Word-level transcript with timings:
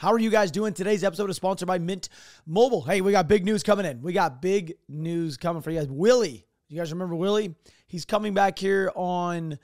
How 0.00 0.12
are 0.12 0.18
you 0.18 0.30
guys 0.30 0.50
doing? 0.50 0.72
Today's 0.72 1.04
episode 1.04 1.28
is 1.28 1.36
sponsored 1.36 1.68
by 1.68 1.78
Mint 1.78 2.08
Mobile. 2.46 2.80
Hey, 2.80 3.02
we 3.02 3.12
got 3.12 3.28
big 3.28 3.44
news 3.44 3.62
coming 3.62 3.84
in. 3.84 4.00
We 4.00 4.14
got 4.14 4.40
big 4.40 4.76
news 4.88 5.36
coming 5.36 5.60
for 5.60 5.70
you 5.70 5.78
guys. 5.78 5.90
Willie, 5.90 6.46
you 6.70 6.78
guys 6.78 6.90
remember 6.90 7.14
Willie? 7.14 7.54
He's 7.86 8.06
coming 8.06 8.32
back 8.32 8.58
here 8.58 8.90
on 8.96 9.58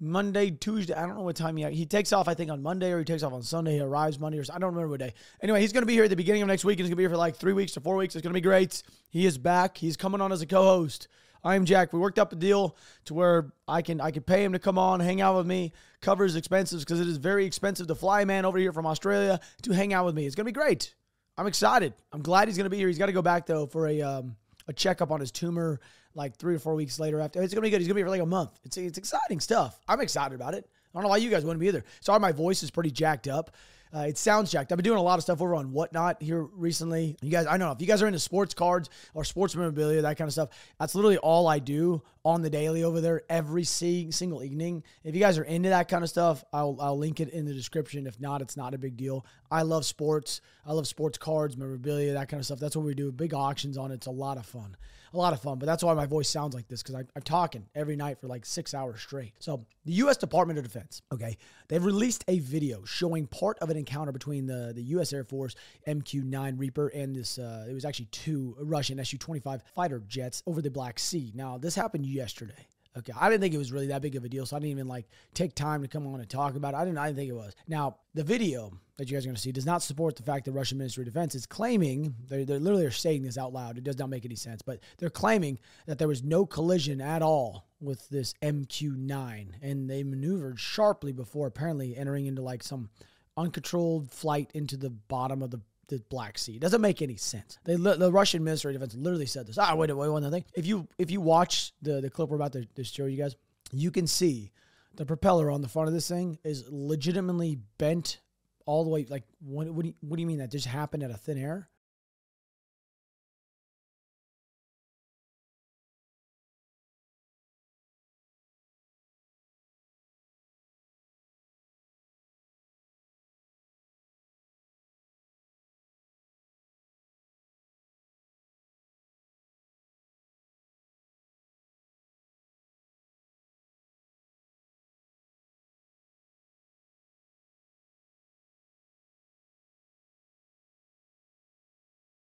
Monday, 0.00 0.50
Tuesday. 0.50 0.94
I 0.94 1.06
don't 1.06 1.14
know 1.14 1.22
what 1.22 1.36
time 1.36 1.56
he 1.56 1.64
he 1.70 1.86
takes 1.86 2.12
off. 2.12 2.26
I 2.26 2.34
think 2.34 2.50
on 2.50 2.60
Monday 2.60 2.90
or 2.90 2.98
he 2.98 3.04
takes 3.04 3.22
off 3.22 3.32
on 3.32 3.42
Sunday. 3.42 3.74
He 3.74 3.80
arrives 3.80 4.18
Monday 4.18 4.40
or 4.40 4.44
I 4.52 4.58
don't 4.58 4.70
remember 4.74 4.88
what 4.88 4.98
day. 4.98 5.14
Anyway, 5.44 5.60
he's 5.60 5.72
going 5.72 5.82
to 5.82 5.86
be 5.86 5.92
here 5.92 6.02
at 6.02 6.10
the 6.10 6.16
beginning 6.16 6.42
of 6.42 6.48
next 6.48 6.64
week. 6.64 6.80
He's 6.80 6.86
going 6.86 6.94
to 6.94 6.96
be 6.96 7.04
here 7.04 7.10
for 7.10 7.16
like 7.16 7.36
three 7.36 7.52
weeks 7.52 7.70
to 7.74 7.80
four 7.80 7.94
weeks. 7.94 8.16
It's 8.16 8.22
going 8.24 8.34
to 8.34 8.36
be 8.36 8.40
great. 8.40 8.82
He 9.10 9.26
is 9.26 9.38
back. 9.38 9.78
He's 9.78 9.96
coming 9.96 10.20
on 10.20 10.32
as 10.32 10.42
a 10.42 10.46
co-host. 10.46 11.06
I 11.44 11.54
am 11.54 11.64
Jack. 11.64 11.92
We 11.92 11.98
worked 11.98 12.18
up 12.18 12.32
a 12.32 12.36
deal 12.36 12.76
to 13.06 13.14
where 13.14 13.52
I 13.66 13.82
can 13.82 14.00
I 14.00 14.10
can 14.10 14.22
pay 14.22 14.44
him 14.44 14.52
to 14.52 14.58
come 14.58 14.78
on, 14.78 15.00
hang 15.00 15.20
out 15.20 15.36
with 15.36 15.46
me, 15.46 15.72
cover 16.00 16.24
his 16.24 16.36
expenses 16.36 16.84
because 16.84 17.00
it 17.00 17.08
is 17.08 17.16
very 17.16 17.44
expensive 17.44 17.86
to 17.86 17.94
fly 17.94 18.22
a 18.22 18.26
man 18.26 18.44
over 18.44 18.58
here 18.58 18.72
from 18.72 18.86
Australia 18.86 19.40
to 19.62 19.72
hang 19.72 19.92
out 19.92 20.04
with 20.04 20.14
me. 20.14 20.26
It's 20.26 20.34
gonna 20.34 20.44
be 20.44 20.52
great. 20.52 20.94
I'm 21.36 21.46
excited. 21.46 21.94
I'm 22.12 22.22
glad 22.22 22.48
he's 22.48 22.56
gonna 22.56 22.70
be 22.70 22.78
here. 22.78 22.88
He's 22.88 22.98
got 22.98 23.06
to 23.06 23.12
go 23.12 23.22
back 23.22 23.46
though 23.46 23.66
for 23.66 23.86
a 23.86 24.02
um, 24.02 24.36
a 24.66 24.72
checkup 24.72 25.10
on 25.10 25.20
his 25.20 25.30
tumor 25.30 25.80
like 26.14 26.36
three 26.36 26.54
or 26.54 26.58
four 26.58 26.74
weeks 26.74 26.98
later. 26.98 27.20
After 27.20 27.42
it's 27.42 27.54
gonna 27.54 27.62
be 27.62 27.70
good. 27.70 27.80
He's 27.80 27.88
gonna 27.88 27.94
be 27.94 28.00
here 28.00 28.06
for 28.06 28.10
like 28.10 28.20
a 28.20 28.26
month. 28.26 28.58
It's 28.64 28.76
it's 28.76 28.98
exciting 28.98 29.40
stuff. 29.40 29.80
I'm 29.88 30.00
excited 30.00 30.34
about 30.34 30.54
it. 30.54 30.68
I 30.94 30.98
don't 30.98 31.02
know 31.04 31.10
why 31.10 31.18
you 31.18 31.30
guys 31.30 31.44
wouldn't 31.44 31.60
be 31.60 31.68
either. 31.68 31.84
Sorry, 32.00 32.18
my 32.18 32.32
voice 32.32 32.62
is 32.62 32.70
pretty 32.70 32.90
jacked 32.90 33.28
up. 33.28 33.50
Uh, 33.94 34.00
it 34.00 34.18
sounds 34.18 34.50
jacked. 34.50 34.70
I've 34.70 34.76
been 34.76 34.84
doing 34.84 34.98
a 34.98 35.02
lot 35.02 35.18
of 35.18 35.22
stuff 35.22 35.40
over 35.40 35.54
on 35.54 35.72
Whatnot 35.72 36.22
here 36.22 36.42
recently. 36.42 37.16
You 37.22 37.30
guys, 37.30 37.46
I 37.46 37.56
know 37.56 37.72
if 37.72 37.80
you 37.80 37.86
guys 37.86 38.02
are 38.02 38.06
into 38.06 38.18
sports 38.18 38.52
cards 38.52 38.90
or 39.14 39.24
sports 39.24 39.54
memorabilia, 39.56 40.02
that 40.02 40.18
kind 40.18 40.28
of 40.28 40.32
stuff, 40.32 40.50
that's 40.78 40.94
literally 40.94 41.16
all 41.16 41.46
I 41.46 41.58
do 41.58 42.02
on 42.22 42.42
the 42.42 42.50
daily 42.50 42.84
over 42.84 43.00
there 43.00 43.22
every 43.30 43.64
single 43.64 44.44
evening. 44.44 44.82
If 45.04 45.14
you 45.14 45.20
guys 45.20 45.38
are 45.38 45.44
into 45.44 45.70
that 45.70 45.88
kind 45.88 46.04
of 46.04 46.10
stuff, 46.10 46.44
I'll, 46.52 46.76
I'll 46.80 46.98
link 46.98 47.20
it 47.20 47.30
in 47.30 47.46
the 47.46 47.54
description. 47.54 48.06
If 48.06 48.20
not, 48.20 48.42
it's 48.42 48.58
not 48.58 48.74
a 48.74 48.78
big 48.78 48.96
deal. 48.98 49.24
I 49.50 49.62
love 49.62 49.86
sports. 49.86 50.42
I 50.66 50.74
love 50.74 50.86
sports 50.86 51.16
cards, 51.16 51.56
memorabilia, 51.56 52.12
that 52.12 52.28
kind 52.28 52.40
of 52.40 52.44
stuff. 52.44 52.58
That's 52.58 52.76
what 52.76 52.84
we 52.84 52.94
do. 52.94 53.10
Big 53.10 53.32
auctions 53.32 53.78
on 53.78 53.90
it. 53.90 53.94
It's 53.94 54.06
a 54.06 54.10
lot 54.10 54.36
of 54.36 54.44
fun. 54.44 54.76
A 55.12 55.16
lot 55.16 55.32
of 55.32 55.40
fun. 55.40 55.58
But 55.58 55.66
that's 55.66 55.82
why 55.82 55.94
my 55.94 56.06
voice 56.06 56.28
sounds 56.28 56.54
like 56.54 56.68
this 56.68 56.82
because 56.82 56.94
I'm 56.94 57.22
talking 57.22 57.66
every 57.74 57.96
night 57.96 58.20
for 58.20 58.26
like 58.26 58.44
six 58.44 58.74
hours 58.74 59.00
straight. 59.00 59.32
So 59.38 59.66
the 59.84 59.92
U.S. 59.94 60.16
Department 60.16 60.58
of 60.58 60.64
Defense, 60.64 61.02
okay, 61.12 61.36
they've 61.68 61.84
released 61.84 62.24
a 62.28 62.38
video 62.40 62.84
showing 62.84 63.26
part 63.26 63.58
of 63.60 63.70
an 63.70 63.76
encounter 63.76 64.12
between 64.12 64.46
the, 64.46 64.72
the 64.74 64.82
U.S. 64.82 65.12
Air 65.12 65.24
Force 65.24 65.54
MQ-9 65.86 66.58
Reaper 66.58 66.88
and 66.88 67.16
this, 67.16 67.38
uh, 67.38 67.66
it 67.68 67.72
was 67.72 67.84
actually 67.84 68.06
two 68.06 68.56
Russian 68.60 69.02
Su-25 69.04 69.60
fighter 69.74 70.02
jets 70.06 70.42
over 70.46 70.60
the 70.60 70.70
Black 70.70 70.98
Sea. 70.98 71.32
Now, 71.34 71.58
this 71.58 71.74
happened 71.74 72.06
yesterday. 72.06 72.66
Okay, 72.98 73.12
I 73.18 73.28
didn't 73.28 73.42
think 73.42 73.54
it 73.54 73.58
was 73.58 73.72
really 73.72 73.88
that 73.88 74.02
big 74.02 74.16
of 74.16 74.24
a 74.24 74.28
deal, 74.28 74.44
so 74.46 74.56
I 74.56 74.58
didn't 74.58 74.72
even 74.72 74.88
like 74.88 75.08
take 75.34 75.54
time 75.54 75.82
to 75.82 75.88
come 75.88 76.06
on 76.06 76.20
and 76.20 76.28
talk 76.28 76.56
about 76.56 76.74
it. 76.74 76.78
I 76.78 76.84
didn't. 76.84 76.98
I 76.98 77.06
didn't 77.06 77.18
think 77.18 77.30
it 77.30 77.34
was. 77.34 77.54
Now, 77.68 77.96
the 78.14 78.24
video 78.24 78.72
that 78.96 79.08
you 79.08 79.16
guys 79.16 79.24
are 79.24 79.28
going 79.28 79.36
to 79.36 79.40
see 79.40 79.52
does 79.52 79.66
not 79.66 79.82
support 79.82 80.16
the 80.16 80.24
fact 80.24 80.44
that 80.46 80.52
Russian 80.52 80.78
Ministry 80.78 81.02
of 81.02 81.06
Defense 81.06 81.34
is 81.34 81.46
claiming 81.46 82.14
they're, 82.28 82.44
they're 82.44 82.58
literally 82.58 82.84
are 82.84 82.90
saying 82.90 83.22
this 83.22 83.38
out 83.38 83.52
loud. 83.52 83.78
It 83.78 83.84
does 83.84 83.98
not 83.98 84.10
make 84.10 84.24
any 84.24 84.34
sense, 84.34 84.60
but 84.60 84.80
they're 84.98 85.10
claiming 85.10 85.58
that 85.86 85.98
there 85.98 86.08
was 86.08 86.24
no 86.24 86.44
collision 86.44 87.00
at 87.00 87.22
all 87.22 87.68
with 87.80 88.08
this 88.08 88.34
MQ-9, 88.42 89.50
and 89.62 89.88
they 89.88 90.02
maneuvered 90.02 90.58
sharply 90.58 91.12
before 91.12 91.46
apparently 91.46 91.96
entering 91.96 92.26
into 92.26 92.42
like 92.42 92.64
some 92.64 92.90
uncontrolled 93.36 94.10
flight 94.10 94.50
into 94.52 94.76
the 94.76 94.90
bottom 94.90 95.42
of 95.42 95.52
the 95.52 95.60
the 95.88 96.02
Black 96.08 96.38
Sea. 96.38 96.56
It 96.56 96.60
doesn't 96.60 96.80
make 96.80 97.02
any 97.02 97.16
sense. 97.16 97.58
They, 97.64 97.76
the 97.76 98.12
Russian 98.12 98.44
Ministry 98.44 98.74
of 98.74 98.80
Defense 98.80 98.94
literally 98.94 99.26
said 99.26 99.46
this. 99.46 99.58
Ah, 99.58 99.74
wait, 99.74 99.94
wait, 99.94 100.08
one 100.08 100.30
thing. 100.30 100.44
If 100.54 100.66
you 100.66 100.86
if 100.98 101.10
you 101.10 101.20
watch 101.20 101.72
the 101.82 102.00
the 102.00 102.10
clip 102.10 102.28
we're 102.28 102.36
about 102.36 102.52
to, 102.52 102.64
to 102.64 102.84
show 102.84 103.06
you 103.06 103.16
guys, 103.16 103.36
you 103.72 103.90
can 103.90 104.06
see 104.06 104.52
the 104.94 105.06
propeller 105.06 105.50
on 105.50 105.62
the 105.62 105.68
front 105.68 105.88
of 105.88 105.94
this 105.94 106.08
thing 106.08 106.38
is 106.44 106.64
legitimately 106.68 107.58
bent 107.78 108.20
all 108.66 108.84
the 108.84 108.90
way. 108.90 109.06
Like, 109.08 109.24
what, 109.40 109.68
what, 109.70 109.82
do, 109.82 109.88
you, 109.88 109.94
what 110.00 110.16
do 110.16 110.20
you 110.20 110.26
mean 110.26 110.38
that 110.38 110.50
just 110.50 110.66
happened 110.66 111.02
out 111.02 111.10
of 111.10 111.20
thin 111.20 111.38
air? 111.38 111.68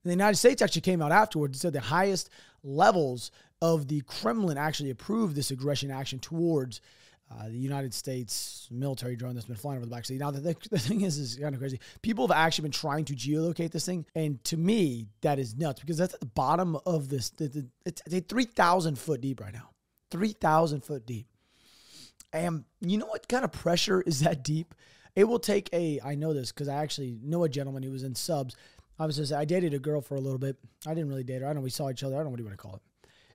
And 0.05 0.11
the 0.11 0.15
United 0.15 0.37
States 0.37 0.63
actually 0.63 0.83
came 0.83 1.03
out 1.03 1.13
afterwards 1.13 1.57
and 1.57 1.61
said 1.61 1.73
the 1.73 1.81
highest 1.81 2.31
levels 2.63 3.31
of 3.63 3.89
the 3.89 4.03
Kremlin 4.03 4.59
actually 4.59 4.91
approved 4.91 5.35
this 5.35 5.51
aggression 5.51 5.91
action 5.91 6.19
towards 6.19 6.81
uh, 7.31 7.49
the 7.49 7.57
United 7.57 7.95
States 7.95 8.69
military 8.71 9.17
drone 9.17 9.35
that's 9.35 9.47
been 9.47 9.57
flying 9.57 9.79
over 9.79 9.87
the 9.87 9.91
Black 9.91 10.05
Sea. 10.05 10.19
Now, 10.19 10.31
the, 10.31 10.41
the 10.71 10.79
thing 10.79 11.01
is, 11.01 11.19
is 11.19 11.37
kind 11.37 11.55
of 11.55 11.61
crazy. 11.61 11.81
People 12.03 12.27
have 12.29 12.37
actually 12.37 12.65
been 12.65 12.73
trying 12.73 13.07
to 13.07 13.15
geolocate 13.15 13.71
this 13.71 13.87
thing, 13.87 14.05
and 14.15 14.43
to 14.45 14.57
me, 14.57 15.09
that 15.23 15.39
is 15.39 15.57
nuts 15.57 15.81
because 15.81 15.97
that's 15.97 16.15
at 16.15 16.21
the 16.21 16.27
bottom 16.27 16.77
of 16.85 17.09
this. 17.09 17.31
The, 17.31 17.67
it's, 17.87 18.03
it's 18.07 18.27
3,000 18.29 18.99
foot 18.99 19.23
deep 19.23 19.41
right 19.41 19.55
now. 19.55 19.71
3,000 20.11 20.85
foot 20.85 21.07
deep. 21.07 21.27
And 22.33 22.65
you 22.81 22.99
know 22.99 23.07
what 23.07 23.27
kind 23.29 23.45
of 23.45 23.53
pressure 23.53 24.03
is 24.03 24.21
that 24.21 24.43
deep? 24.43 24.75
It 25.17 25.25
will 25.25 25.39
take 25.39 25.71
a, 25.73 26.01
I 26.05 26.17
know 26.17 26.35
this 26.35 26.51
because 26.51 26.69
I 26.69 26.83
actually 26.83 27.17
know 27.23 27.45
a 27.45 27.49
gentleman 27.49 27.85
who 27.85 27.93
was 27.93 28.03
in 28.03 28.17
subs 28.17 28.57
I 28.99 29.07
was 29.07 29.17
just 29.17 29.33
I 29.33 29.45
dated 29.45 29.75
a 29.75 29.79
girl 29.79 30.01
for 30.01 30.17
a 30.17 30.21
little 30.21 30.39
bit. 30.39 30.57
I 30.87 30.95
didn't 30.95 31.09
really 31.09 31.25
date 31.25 31.41
her. 31.41 31.47
I 31.47 31.49
don't 31.49 31.57
know 31.57 31.63
we 31.63 31.71
saw 31.71 31.91
each 31.91 32.03
other. 32.03 32.15
I 32.15 32.19
don't 32.19 32.27
know 32.27 32.31
what 32.31 32.39
you 32.39 32.45
want 32.45 32.59
to 32.59 32.63
call 32.63 32.77
it. 32.77 32.83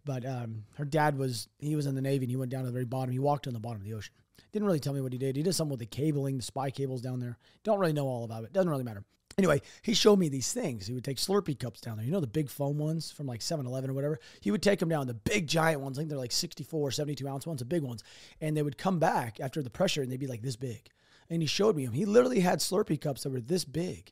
But 0.06 0.26
um, 0.26 0.64
her 0.78 0.86
dad 0.86 1.18
was 1.18 1.48
he 1.60 1.76
was 1.76 1.86
in 1.86 1.96
the 1.96 2.02
Navy 2.02 2.26
and 2.26 2.32
he 2.32 2.38
went 2.38 2.52
down 2.52 2.62
to 2.62 2.68
the 2.68 2.74
very 2.74 2.86
bottom. 2.86 3.12
He 3.12 3.20
walked 3.20 3.48
on 3.48 3.54
the 3.54 3.60
bottom 3.60 3.82
of 3.82 3.86
the 3.86 3.94
ocean. 3.94 4.14
Didn't 4.52 4.66
really 4.66 4.80
tell 4.80 4.94
me 4.94 5.02
what 5.02 5.14
he 5.14 5.20
did. 5.20 5.36
He 5.36 5.44
did 5.44 5.54
something 5.54 5.72
with 5.72 5.80
the 5.80 5.86
cabling, 5.86 6.38
the 6.38 6.44
spy 6.44 6.72
cables 6.72 7.02
down 7.02 7.20
there. 7.20 7.38
Don't 7.64 7.80
really 7.80 7.94
know 7.94 8.08
all 8.08 8.24
about 8.24 8.44
it. 8.44 8.54
Doesn't 8.54 8.70
really 8.70 8.84
matter. 8.84 9.04
Anyway, 9.38 9.62
he 9.84 9.94
showed 9.94 10.20
me 10.20 10.28
these 10.28 10.52
things. 10.52 10.88
He 10.88 10.94
would 10.94 11.04
take 11.04 11.18
Slurpee 11.18 11.58
cups 11.60 11.80
down 11.80 11.98
there. 11.98 12.06
You 12.06 12.12
know 12.12 12.20
the 12.20 12.28
big 12.28 12.50
foam 12.50 12.78
ones 12.78 13.12
from 13.12 13.26
like 13.26 13.40
7-Eleven 13.40 13.90
or 13.90 13.94
whatever? 13.94 14.20
He 14.42 14.52
would 14.52 14.62
take 14.62 14.80
them 14.80 14.90
down, 14.90 15.08
the 15.08 15.14
big 15.14 15.48
giant 15.48 15.82
ones. 15.82 15.98
I 15.98 16.02
think 16.02 16.10
they're 16.10 16.18
like 16.18 16.32
64, 16.32 16.92
72 16.92 17.26
ounce 17.28 17.48
ones, 17.48 17.60
the 17.60 17.66
big 17.66 17.84
ones. 17.84 18.04
And 18.42 18.58
they 18.58 18.64
would 18.64 18.78
come 18.78 19.00
back 19.00 19.40
after 19.40 19.62
the 19.62 19.70
pressure 19.70 20.02
and 20.02 20.12
they'd 20.12 20.20
be 20.20 20.28
like 20.28 20.42
this 20.42 20.58
big. 20.58 20.90
And 21.30 21.42
he 21.42 21.48
showed 21.48 21.76
me 21.76 21.86
them. 21.86 21.94
He 21.94 22.06
literally 22.06 22.40
had 22.40 22.60
Slurpee 22.60 23.00
cups 23.00 23.24
that 23.24 23.30
were 23.30 23.40
this 23.40 23.64
big. 23.64 24.12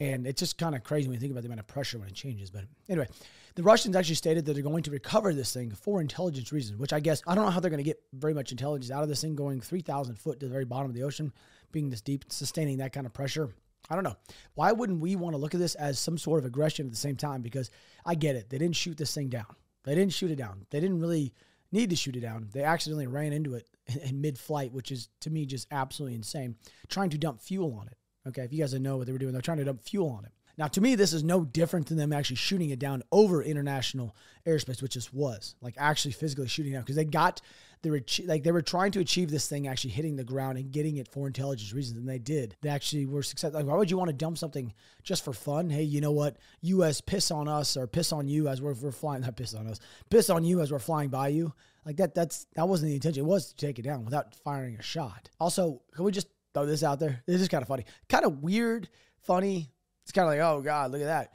And 0.00 0.26
it's 0.26 0.40
just 0.40 0.58
kind 0.58 0.74
of 0.74 0.82
crazy 0.82 1.06
when 1.06 1.14
you 1.14 1.20
think 1.20 1.30
about 1.30 1.42
the 1.42 1.48
amount 1.48 1.60
of 1.60 1.68
pressure 1.68 1.98
when 1.98 2.08
it 2.08 2.14
changes. 2.14 2.50
But 2.50 2.64
anyway, 2.88 3.06
the 3.54 3.62
Russians 3.62 3.94
actually 3.94 4.16
stated 4.16 4.44
that 4.44 4.54
they're 4.54 4.62
going 4.62 4.82
to 4.82 4.90
recover 4.90 5.32
this 5.32 5.52
thing 5.52 5.70
for 5.70 6.00
intelligence 6.00 6.52
reasons, 6.52 6.78
which 6.80 6.92
I 6.92 6.98
guess 6.98 7.22
I 7.26 7.34
don't 7.34 7.44
know 7.44 7.50
how 7.50 7.60
they're 7.60 7.70
going 7.70 7.78
to 7.78 7.84
get 7.84 8.02
very 8.12 8.34
much 8.34 8.50
intelligence 8.50 8.90
out 8.90 9.04
of 9.04 9.08
this 9.08 9.20
thing 9.20 9.36
going 9.36 9.60
3,000 9.60 10.16
foot 10.16 10.40
to 10.40 10.46
the 10.46 10.52
very 10.52 10.64
bottom 10.64 10.90
of 10.90 10.96
the 10.96 11.04
ocean, 11.04 11.32
being 11.70 11.90
this 11.90 12.00
deep, 12.00 12.24
sustaining 12.28 12.78
that 12.78 12.92
kind 12.92 13.06
of 13.06 13.12
pressure. 13.12 13.50
I 13.88 13.94
don't 13.94 14.04
know. 14.04 14.16
Why 14.54 14.72
wouldn't 14.72 15.00
we 15.00 15.14
want 15.14 15.34
to 15.34 15.38
look 15.38 15.54
at 15.54 15.60
this 15.60 15.74
as 15.76 15.98
some 15.98 16.18
sort 16.18 16.38
of 16.38 16.44
aggression 16.44 16.86
at 16.86 16.92
the 16.92 16.98
same 16.98 17.16
time? 17.16 17.42
Because 17.42 17.70
I 18.04 18.14
get 18.14 18.34
it. 18.34 18.50
They 18.50 18.58
didn't 18.58 18.76
shoot 18.76 18.96
this 18.96 19.14
thing 19.14 19.28
down. 19.28 19.54
They 19.84 19.94
didn't 19.94 20.14
shoot 20.14 20.30
it 20.30 20.36
down. 20.36 20.66
They 20.70 20.80
didn't 20.80 21.00
really 21.00 21.34
need 21.70 21.90
to 21.90 21.96
shoot 21.96 22.16
it 22.16 22.20
down. 22.20 22.48
They 22.52 22.62
accidentally 22.62 23.06
ran 23.06 23.32
into 23.32 23.54
it 23.54 23.68
in 24.02 24.20
mid 24.20 24.38
flight, 24.38 24.72
which 24.72 24.90
is 24.90 25.08
to 25.20 25.30
me 25.30 25.44
just 25.46 25.68
absolutely 25.70 26.16
insane, 26.16 26.56
trying 26.88 27.10
to 27.10 27.18
dump 27.18 27.40
fuel 27.40 27.76
on 27.78 27.86
it. 27.86 27.96
Okay, 28.26 28.42
if 28.42 28.52
you 28.52 28.60
guys 28.60 28.70
didn't 28.70 28.84
know 28.84 28.96
what 28.96 29.06
they 29.06 29.12
were 29.12 29.18
doing, 29.18 29.32
they're 29.32 29.42
trying 29.42 29.58
to 29.58 29.64
dump 29.64 29.82
fuel 29.82 30.10
on 30.10 30.24
it. 30.24 30.32
Now, 30.56 30.68
to 30.68 30.80
me, 30.80 30.94
this 30.94 31.12
is 31.12 31.24
no 31.24 31.44
different 31.44 31.88
than 31.88 31.96
them 31.96 32.12
actually 32.12 32.36
shooting 32.36 32.70
it 32.70 32.78
down 32.78 33.02
over 33.10 33.42
international 33.42 34.14
airspace, 34.46 34.80
which 34.80 34.94
this 34.94 35.12
was 35.12 35.56
like 35.60 35.74
actually 35.78 36.12
physically 36.12 36.46
shooting 36.46 36.72
it 36.72 36.76
down 36.76 36.82
because 36.82 36.96
they 36.96 37.04
got 37.04 37.40
they 37.82 37.90
were 37.90 38.00
like 38.24 38.44
they 38.44 38.52
were 38.52 38.62
trying 38.62 38.92
to 38.92 39.00
achieve 39.00 39.30
this 39.30 39.48
thing 39.48 39.66
actually 39.66 39.90
hitting 39.90 40.16
the 40.16 40.24
ground 40.24 40.56
and 40.56 40.70
getting 40.70 40.96
it 40.96 41.08
for 41.08 41.26
intelligence 41.26 41.72
reasons, 41.72 41.98
and 41.98 42.08
they 42.08 42.18
did. 42.18 42.56
They 42.62 42.70
actually 42.70 43.04
were 43.06 43.22
successful. 43.22 43.60
Like, 43.60 43.68
why 43.68 43.76
would 43.76 43.90
you 43.90 43.98
want 43.98 44.08
to 44.08 44.16
dump 44.16 44.38
something 44.38 44.72
just 45.02 45.24
for 45.24 45.32
fun? 45.32 45.70
Hey, 45.70 45.82
you 45.82 46.00
know 46.00 46.12
what? 46.12 46.36
U.S. 46.62 47.00
piss 47.00 47.30
on 47.30 47.48
us 47.48 47.76
or 47.76 47.86
piss 47.86 48.12
on 48.12 48.28
you 48.28 48.48
as 48.48 48.62
we're, 48.62 48.74
we're 48.74 48.92
flying. 48.92 49.20
Not 49.22 49.36
piss 49.36 49.54
on 49.54 49.66
us. 49.66 49.80
Piss 50.08 50.30
on 50.30 50.44
you 50.44 50.60
as 50.60 50.72
we're 50.72 50.78
flying 50.78 51.10
by 51.10 51.28
you. 51.28 51.52
Like 51.84 51.96
that. 51.96 52.14
That's 52.14 52.46
that 52.54 52.68
wasn't 52.68 52.90
the 52.90 52.94
intention. 52.94 53.24
It 53.24 53.28
was 53.28 53.48
to 53.48 53.56
take 53.56 53.78
it 53.78 53.82
down 53.82 54.04
without 54.04 54.34
firing 54.36 54.76
a 54.76 54.82
shot. 54.82 55.28
Also, 55.38 55.82
can 55.94 56.04
we 56.04 56.12
just 56.12 56.28
throw 56.54 56.66
this 56.66 56.82
out 56.82 57.00
there. 57.00 57.22
This 57.26 57.40
is 57.40 57.48
kind 57.48 57.62
of 57.62 57.68
funny. 57.68 57.84
Kind 58.08 58.24
of 58.24 58.42
weird, 58.42 58.88
funny. 59.22 59.70
It's 60.02 60.12
kind 60.12 60.26
of 60.26 60.34
like, 60.34 60.40
oh 60.40 60.62
God, 60.62 60.92
look 60.92 61.00
at 61.00 61.06
that. 61.06 61.32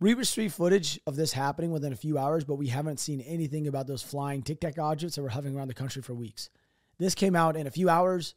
Reaper 0.00 0.24
Street 0.24 0.52
footage 0.52 1.00
of 1.06 1.16
this 1.16 1.32
happening 1.32 1.72
within 1.72 1.92
a 1.92 1.96
few 1.96 2.18
hours, 2.18 2.44
but 2.44 2.54
we 2.54 2.68
haven't 2.68 3.00
seen 3.00 3.20
anything 3.22 3.66
about 3.66 3.86
those 3.86 4.02
flying 4.02 4.42
Tic 4.42 4.60
Tac 4.60 4.78
objects 4.78 5.16
that 5.16 5.22
were 5.22 5.28
hovering 5.28 5.56
around 5.56 5.68
the 5.68 5.74
country 5.74 6.02
for 6.02 6.14
weeks. 6.14 6.50
This 6.98 7.14
came 7.14 7.34
out 7.34 7.56
in 7.56 7.66
a 7.66 7.70
few 7.70 7.88
hours 7.88 8.34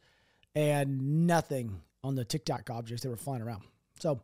and 0.54 1.26
nothing 1.26 1.80
on 2.02 2.14
the 2.16 2.24
Tic 2.24 2.44
Tac 2.44 2.68
objects 2.70 3.02
that 3.02 3.10
were 3.10 3.16
flying 3.16 3.42
around. 3.42 3.62
So 4.00 4.22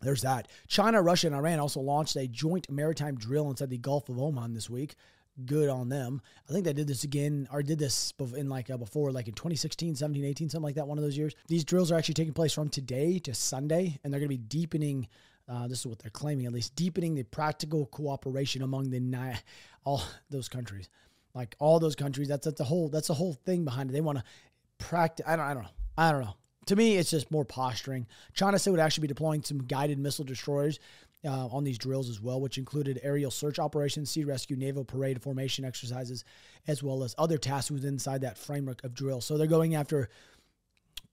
there's 0.00 0.22
that. 0.22 0.48
China, 0.66 1.00
Russia, 1.00 1.28
and 1.28 1.36
Iran 1.36 1.60
also 1.60 1.80
launched 1.80 2.16
a 2.16 2.26
joint 2.26 2.68
maritime 2.68 3.16
drill 3.16 3.48
inside 3.48 3.70
the 3.70 3.78
Gulf 3.78 4.08
of 4.08 4.18
Oman 4.18 4.52
this 4.52 4.68
week. 4.68 4.96
Good 5.44 5.68
on 5.68 5.88
them. 5.88 6.20
I 6.48 6.52
think 6.52 6.64
they 6.64 6.72
did 6.72 6.86
this 6.86 7.04
again 7.04 7.48
or 7.52 7.62
did 7.62 7.78
this 7.78 8.12
in 8.36 8.48
like 8.48 8.70
uh, 8.70 8.76
before, 8.76 9.12
like 9.12 9.28
in 9.28 9.34
2016, 9.34 9.96
17, 9.96 10.24
18, 10.24 10.50
something 10.50 10.64
like 10.64 10.74
that, 10.76 10.86
one 10.86 10.98
of 10.98 11.04
those 11.04 11.16
years. 11.16 11.34
These 11.48 11.64
drills 11.64 11.90
are 11.90 11.98
actually 11.98 12.14
taking 12.14 12.32
place 12.32 12.52
from 12.52 12.68
today 12.68 13.18
to 13.20 13.34
Sunday, 13.34 13.98
and 14.02 14.12
they're 14.12 14.20
going 14.20 14.30
to 14.30 14.36
be 14.36 14.44
deepening. 14.44 15.08
Uh, 15.48 15.66
this 15.66 15.80
is 15.80 15.86
what 15.86 15.98
they're 15.98 16.10
claiming, 16.10 16.46
at 16.46 16.52
least 16.52 16.76
deepening 16.76 17.14
the 17.14 17.24
practical 17.24 17.86
cooperation 17.86 18.62
among 18.62 18.90
the 18.90 19.00
ni- 19.00 19.36
all 19.84 20.02
those 20.30 20.48
countries, 20.48 20.88
like 21.34 21.56
all 21.58 21.80
those 21.80 21.96
countries. 21.96 22.28
That's 22.28 22.44
that's 22.44 22.58
the 22.58 22.64
whole 22.64 22.88
that's 22.88 23.08
the 23.08 23.14
whole 23.14 23.34
thing 23.34 23.64
behind 23.64 23.90
it. 23.90 23.92
They 23.92 24.00
want 24.00 24.18
to 24.18 24.24
practice. 24.78 25.26
I 25.26 25.36
don't 25.36 25.44
I 25.44 25.54
don't 25.54 25.64
know. 25.64 25.70
I 25.98 26.12
don't 26.12 26.22
know. 26.22 26.34
To 26.66 26.76
me, 26.76 26.96
it's 26.96 27.10
just 27.10 27.30
more 27.32 27.44
posturing. 27.44 28.06
China 28.34 28.56
said 28.58 28.70
would 28.70 28.80
actually 28.80 29.02
be 29.02 29.08
deploying 29.08 29.42
some 29.42 29.58
guided 29.58 29.98
missile 29.98 30.24
destroyers 30.24 30.78
uh, 31.24 31.46
on 31.48 31.64
these 31.64 31.78
drills 31.78 32.08
as 32.08 32.20
well, 32.20 32.40
which 32.40 32.58
included 32.58 33.00
aerial 33.02 33.30
search 33.30 33.58
operations, 33.58 34.10
sea 34.10 34.24
rescue, 34.24 34.56
naval 34.56 34.84
parade 34.84 35.22
formation 35.22 35.64
exercises, 35.64 36.24
as 36.66 36.82
well 36.82 37.04
as 37.04 37.14
other 37.18 37.38
tasks 37.38 37.70
within 37.70 37.94
inside 37.94 38.22
that 38.22 38.38
framework 38.38 38.82
of 38.84 38.94
drill. 38.94 39.20
So 39.20 39.36
they're 39.36 39.46
going 39.46 39.74
after 39.74 40.08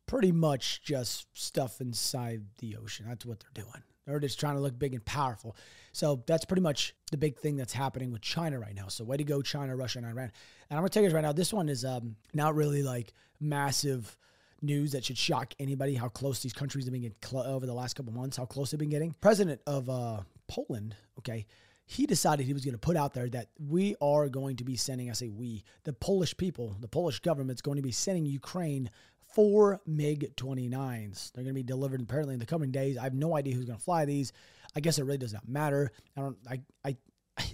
pretty 0.07 0.31
much 0.31 0.81
just 0.81 1.27
stuff 1.33 1.81
inside 1.81 2.41
the 2.59 2.75
ocean. 2.77 3.05
That's 3.07 3.25
what 3.25 3.39
they're 3.39 3.63
doing. 3.63 3.83
They're 4.07 4.19
just 4.19 4.39
trying 4.39 4.55
to 4.55 4.61
look 4.61 4.77
big 4.79 4.95
and 4.95 5.05
powerful. 5.05 5.55
So 5.91 6.23
that's 6.25 6.45
pretty 6.45 6.63
much 6.63 6.95
the 7.11 7.17
big 7.17 7.37
thing 7.37 7.57
that's 7.57 7.73
happening 7.73 8.11
with 8.11 8.21
China 8.21 8.59
right 8.59 8.73
now. 8.73 8.87
So 8.87 9.03
way 9.03 9.17
to 9.17 9.23
go, 9.23 9.43
China, 9.43 9.75
Russia, 9.75 9.99
and 9.99 10.07
Iran. 10.07 10.31
And 10.69 10.77
I'm 10.77 10.79
gonna 10.79 10.89
tell 10.89 11.03
you 11.03 11.09
guys 11.09 11.13
right 11.13 11.23
now, 11.23 11.31
this 11.31 11.53
one 11.53 11.69
is 11.69 11.85
um, 11.85 12.15
not 12.33 12.55
really 12.55 12.81
like 12.81 13.13
massive 13.39 14.17
news 14.61 14.91
that 14.91 15.05
should 15.05 15.17
shock 15.17 15.53
anybody 15.59 15.95
how 15.95 16.09
close 16.09 16.41
these 16.41 16.53
countries 16.53 16.85
have 16.85 16.93
been 16.93 17.01
getting 17.01 17.17
cl- 17.23 17.43
over 17.43 17.65
the 17.65 17.73
last 17.73 17.95
couple 17.95 18.13
months, 18.13 18.37
how 18.37 18.45
close 18.45 18.71
they've 18.71 18.79
been 18.79 18.89
getting. 18.89 19.15
President 19.21 19.61
of 19.67 19.89
uh, 19.89 20.21
Poland, 20.47 20.95
okay, 21.19 21.45
he 21.85 22.05
decided 22.05 22.45
he 22.45 22.53
was 22.53 22.63
going 22.63 22.75
to 22.75 22.79
put 22.79 22.95
out 22.95 23.13
there 23.13 23.27
that 23.29 23.47
we 23.67 23.95
are 24.01 24.29
going 24.29 24.57
to 24.57 24.63
be 24.63 24.75
sending, 24.75 25.09
I 25.09 25.13
say 25.13 25.29
we, 25.29 25.63
the 25.85 25.93
Polish 25.93 26.37
people, 26.37 26.75
the 26.79 26.87
Polish 26.87 27.19
government's 27.19 27.61
going 27.61 27.77
to 27.77 27.81
be 27.81 27.91
sending 27.91 28.25
Ukraine 28.25 28.91
four 29.33 29.81
MiG 29.87 30.35
29s. 30.35 31.31
They're 31.31 31.43
going 31.43 31.55
to 31.55 31.59
be 31.59 31.63
delivered 31.63 32.01
apparently 32.01 32.33
in 32.33 32.39
the 32.39 32.45
coming 32.45 32.71
days. 32.71 32.97
I 32.97 33.03
have 33.03 33.13
no 33.13 33.35
idea 33.35 33.55
who's 33.55 33.65
going 33.65 33.79
to 33.79 33.83
fly 33.83 34.05
these. 34.05 34.33
I 34.75 34.81
guess 34.81 34.99
it 34.99 35.03
really 35.03 35.17
does 35.17 35.33
not 35.33 35.47
matter. 35.47 35.91
I 36.15 36.21
don't, 36.21 36.37
I, 36.47 36.61
I, 36.85 36.97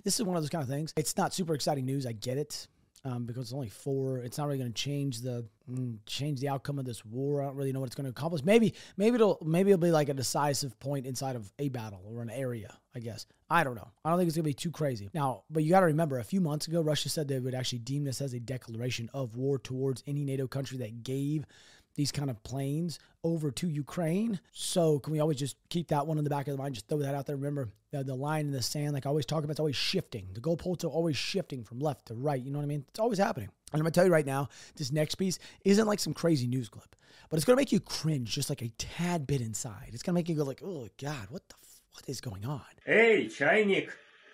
this 0.04 0.19
is 0.19 0.25
one 0.25 0.36
of 0.36 0.44
those 0.44 0.50
kind 0.50 0.63
of 0.63 0.69
things. 0.69 0.94
It's 0.98 1.16
not 1.18 1.34
super 1.34 1.54
exciting 1.54 1.86
news. 1.86 2.06
I 2.06 2.12
get 2.12 2.38
it 2.38 2.68
um, 3.06 3.25
because 3.25 3.44
it's 3.44 3.54
only 3.54 3.69
four. 3.69 4.18
It's 4.18 4.38
not 4.38 4.48
really 4.48 4.57
going 4.57 4.74
to 4.74 4.81
change 4.81 5.22
the 5.22 5.48
mm, 5.69 6.00
change 6.07 6.40
the 6.40 6.50
outcome 6.50 6.80
of 6.80 6.86
this 6.86 7.06
war. 7.06 7.42
I 7.42 7.46
don't 7.46 7.56
really 7.56 7.72
know 7.72 7.80
what 7.80 7.86
it's 7.86 7.96
going 7.96 8.06
to 8.06 8.10
accomplish. 8.10 8.44
Maybe 8.44 8.74
maybe 8.98 9.16
it'll 9.16 9.38
maybe 9.46 9.72
it'll 9.72 9.80
be 9.80 9.92
like 9.92 10.10
a 10.10 10.13
decisive 10.13 10.78
point 10.80 11.06
inside 11.06 11.36
of 11.36 11.52
a 11.60 11.69
battle 11.69 12.02
or 12.06 12.22
an 12.24 12.31
area. 12.31 12.75
I 12.96 13.00
guess 13.00 13.28
I 13.50 13.63
don't 13.63 13.75
know. 13.75 13.92
I 14.04 14.10
don't 14.10 14.18
think 14.18 14.28
it's 14.28 14.36
going 14.36 14.44
to 14.44 14.50
be 14.50 14.54
too 14.56 14.72
crazy 14.72 15.10
now. 15.13 15.44
But 15.52 15.63
you 15.63 15.69
got 15.69 15.81
to 15.81 15.86
remember, 15.88 16.18
a 16.18 16.24
few 16.24 16.42
months 16.42 16.68
ago, 16.68 16.81
Russia 16.81 17.10
said 17.10 17.28
they 17.28 17.40
would 17.40 17.54
actually 17.54 17.80
deem 17.80 18.04
this 18.04 18.22
as 18.22 18.34
a 18.34 18.40
declaration 18.40 19.10
of 19.13 19.36
war 19.36 19.60
towards 19.60 20.04
any 20.07 20.24
NATO 20.25 20.48
country 20.48 20.80
that 20.80 21.04
gave 21.04 21.46
these 21.94 22.12
kind 22.12 22.31
of 22.31 22.43
planes 22.43 22.99
over 23.25 23.50
to 23.50 23.69
Ukraine. 23.69 24.40
So 24.52 24.99
can 25.00 25.12
we 25.12 25.20
always 25.20 25.38
just 25.38 25.56
keep 25.69 25.88
that 25.88 26.06
one 26.06 26.19
in 26.19 26.25
the 26.25 26.31
back 26.31 26.46
of 26.49 26.52
the 26.52 26.58
mind? 26.58 26.75
Just 26.75 26.88
throw 26.88 26.99
that 26.99 27.14
out 27.14 27.26
there. 27.26 27.37
Remember 27.37 27.69
the, 27.90 28.05
the 28.05 28.14
line 28.14 28.46
in 28.46 28.52
the 28.52 28.62
sand, 28.62 28.93
like 28.94 29.06
I 29.06 29.08
always 29.08 29.26
talk 29.26 29.44
about, 29.44 29.52
it's 29.52 29.61
always 29.61 29.76
shifting. 29.76 30.28
The 30.32 30.40
goalposts 30.40 30.84
are 30.84 30.88
always 30.88 31.17
shifting 31.17 31.64
from 31.64 31.81
left 31.81 32.06
to 32.06 32.14
right. 32.14 32.40
You 32.40 32.50
know 32.50 32.58
what 32.58 32.64
I 32.64 32.69
mean? 32.69 32.84
It's 32.88 33.00
always 33.00 33.19
happening. 33.19 33.50
And 33.72 33.81
I'm 33.81 33.84
gonna 33.84 33.90
tell 33.90 34.05
you 34.05 34.12
right 34.12 34.26
now, 34.26 34.49
this 34.76 34.93
next 34.93 35.17
piece 35.17 35.38
isn't 35.64 35.87
like 35.87 36.00
some 36.00 36.14
crazy 36.14 36.46
news 36.46 36.69
clip, 36.69 36.96
but 37.28 37.37
it's 37.37 37.44
gonna 37.44 37.56
make 37.56 37.72
you 37.72 37.81
cringe 37.81 38.31
just 38.31 38.49
like 38.49 38.62
a 38.62 38.69
tad 38.78 39.26
bit 39.26 39.40
inside. 39.40 39.90
It's 39.93 40.02
gonna 40.02 40.14
make 40.14 40.28
you 40.28 40.34
go 40.37 40.44
like, 40.44 40.62
oh 40.64 40.88
God, 41.00 41.26
what 41.31 41.49
the 41.49 41.55
what 41.93 42.08
is 42.08 42.20
going 42.20 42.46
on? 42.46 42.62
Эй, 42.87 43.28
чайник, 43.28 43.90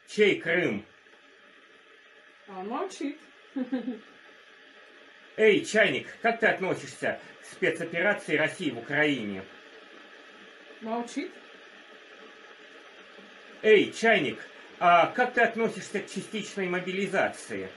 чей 0.09 0.41
Крым? 0.41 0.85
Он 2.49 2.69
молчит. 2.69 3.19
Эй, 5.42 5.66
чайник, 5.66 6.06
как 6.22 6.40
ты 6.40 6.46
относишься 6.46 7.20
к 7.42 7.46
спецоперации 7.52 8.38
России 8.38 8.70
в 8.70 8.78
Украине? 8.78 9.42
Молчит. 10.82 11.32
Эй, 13.64 13.92
чайник, 13.92 14.38
а 14.78 15.08
как 15.08 15.34
ты 15.34 15.42
относишься 15.42 16.00
к 16.02 16.08
частичной 16.08 16.68
мобилизации? 16.68 17.70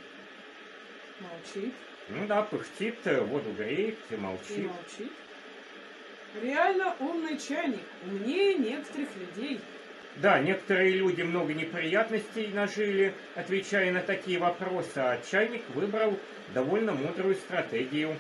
Молчит. 1.21 1.73
Ну 2.11 2.27
да, 2.27 2.43
пыхтит, 2.43 2.99
воду 3.07 3.51
греет 3.53 3.99
и 4.11 4.15
И 4.15 4.17
молчит. 4.19 4.67
молчит. 4.67 5.13
Реально 6.43 6.95
умный 7.01 7.39
чайник. 7.39 7.81
Умнее 8.05 8.59
некоторых 8.59 9.09
людей. 9.17 9.59
Да, 10.17 10.39
некоторые 10.39 10.91
люди 10.93 11.23
много 11.23 11.55
неприятностей 11.55 12.49
нажили, 12.49 13.15
отвечая 13.35 13.93
на 13.93 14.01
такие 14.01 14.39
вопросы, 14.39 14.99
а 14.99 15.21
чайник 15.29 15.63
выбрал 15.75 16.19
довольно 16.55 16.93
мудрую 16.93 17.35
стратегию. 17.35 18.11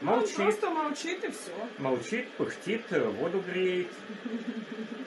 Он 0.00 0.06
Молчит, 0.06 0.36
просто 0.36 0.70
молчит 0.70 1.22
и 1.24 1.30
все. 1.30 1.52
молчит, 1.78 2.28
пыхтит, 2.32 2.82
воду 2.90 3.40
греет. 3.40 3.88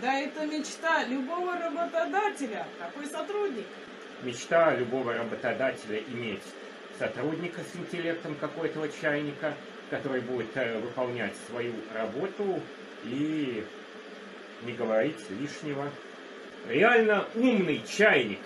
Да 0.00 0.18
это 0.18 0.44
мечта 0.44 1.04
любого 1.04 1.56
работодателя. 1.56 2.66
Такой 2.80 3.06
сотрудник. 3.06 3.64
Мечта 4.22 4.74
любого 4.74 5.14
работодателя 5.14 6.02
иметь 6.08 6.42
сотрудника 6.98 7.60
с 7.62 7.76
интеллектом, 7.76 8.34
как 8.34 8.58
у 8.58 8.64
этого 8.64 8.88
чайника, 8.88 9.54
который 9.90 10.20
будет 10.20 10.56
э, 10.56 10.78
выполнять 10.80 11.34
свою 11.48 11.72
работу 11.94 12.60
и 13.04 13.43
не 14.64 14.72
говорить 14.72 15.28
лишнего. 15.30 15.90
Реально 16.66 17.28
умный 17.34 17.82
чайник. 17.86 18.40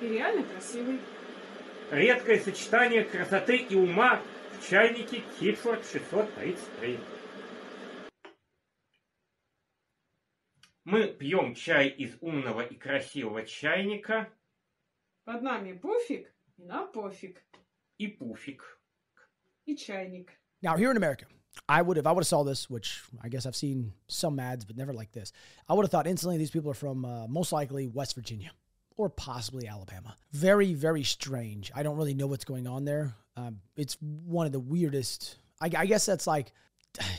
И 0.00 0.08
реально 0.08 0.44
красивый. 0.44 1.00
Редкое 1.90 2.38
сочетание 2.40 3.04
красоты 3.04 3.56
и 3.56 3.74
ума 3.74 4.20
в 4.52 4.68
чайнике 4.68 5.22
Китфорд 5.40 5.84
633. 5.90 6.98
Мы 10.84 11.06
пьем 11.08 11.54
чай 11.54 11.88
из 11.88 12.16
умного 12.20 12.62
и 12.62 12.74
красивого 12.76 13.44
чайника 13.44 14.30
Под 15.24 15.42
нами 15.42 15.72
пуфик 15.74 16.32
и 16.56 16.64
нам 16.64 16.90
пофиг. 16.92 17.42
и 17.98 18.06
пуфик. 18.06 18.80
И 19.66 19.76
чайник. 19.76 20.30
Now 20.62 20.76
here 20.76 20.90
in 20.90 20.96
America, 20.96 21.26
I 21.68 21.82
would 21.82 21.98
if 21.98 22.06
I 22.06 22.12
would 22.12 22.22
have 22.22 22.28
saw 22.28 22.44
this, 22.44 22.68
which 22.70 23.02
I 23.22 23.28
guess 23.28 23.46
I've 23.46 23.56
seen 23.56 23.92
some 24.06 24.38
ads, 24.38 24.64
but 24.64 24.76
never 24.76 24.92
like 24.92 25.12
this. 25.12 25.32
I 25.68 25.74
would 25.74 25.84
have 25.84 25.90
thought 25.90 26.06
instantly 26.06 26.38
these 26.38 26.50
people 26.50 26.70
are 26.70 26.74
from 26.74 27.04
uh, 27.04 27.26
most 27.26 27.52
likely 27.52 27.88
West 27.88 28.14
Virginia 28.14 28.50
or 28.96 29.08
possibly 29.08 29.66
Alabama. 29.66 30.16
Very 30.32 30.74
very 30.74 31.02
strange. 31.02 31.70
I 31.74 31.82
don't 31.82 31.96
really 31.96 32.14
know 32.14 32.26
what's 32.26 32.44
going 32.44 32.66
on 32.66 32.84
there. 32.84 33.14
Um, 33.36 33.60
it's 33.76 33.96
one 34.00 34.46
of 34.46 34.52
the 34.52 34.60
weirdest. 34.60 35.36
I, 35.60 35.70
I 35.76 35.86
guess 35.86 36.06
that's 36.06 36.26
like 36.26 36.52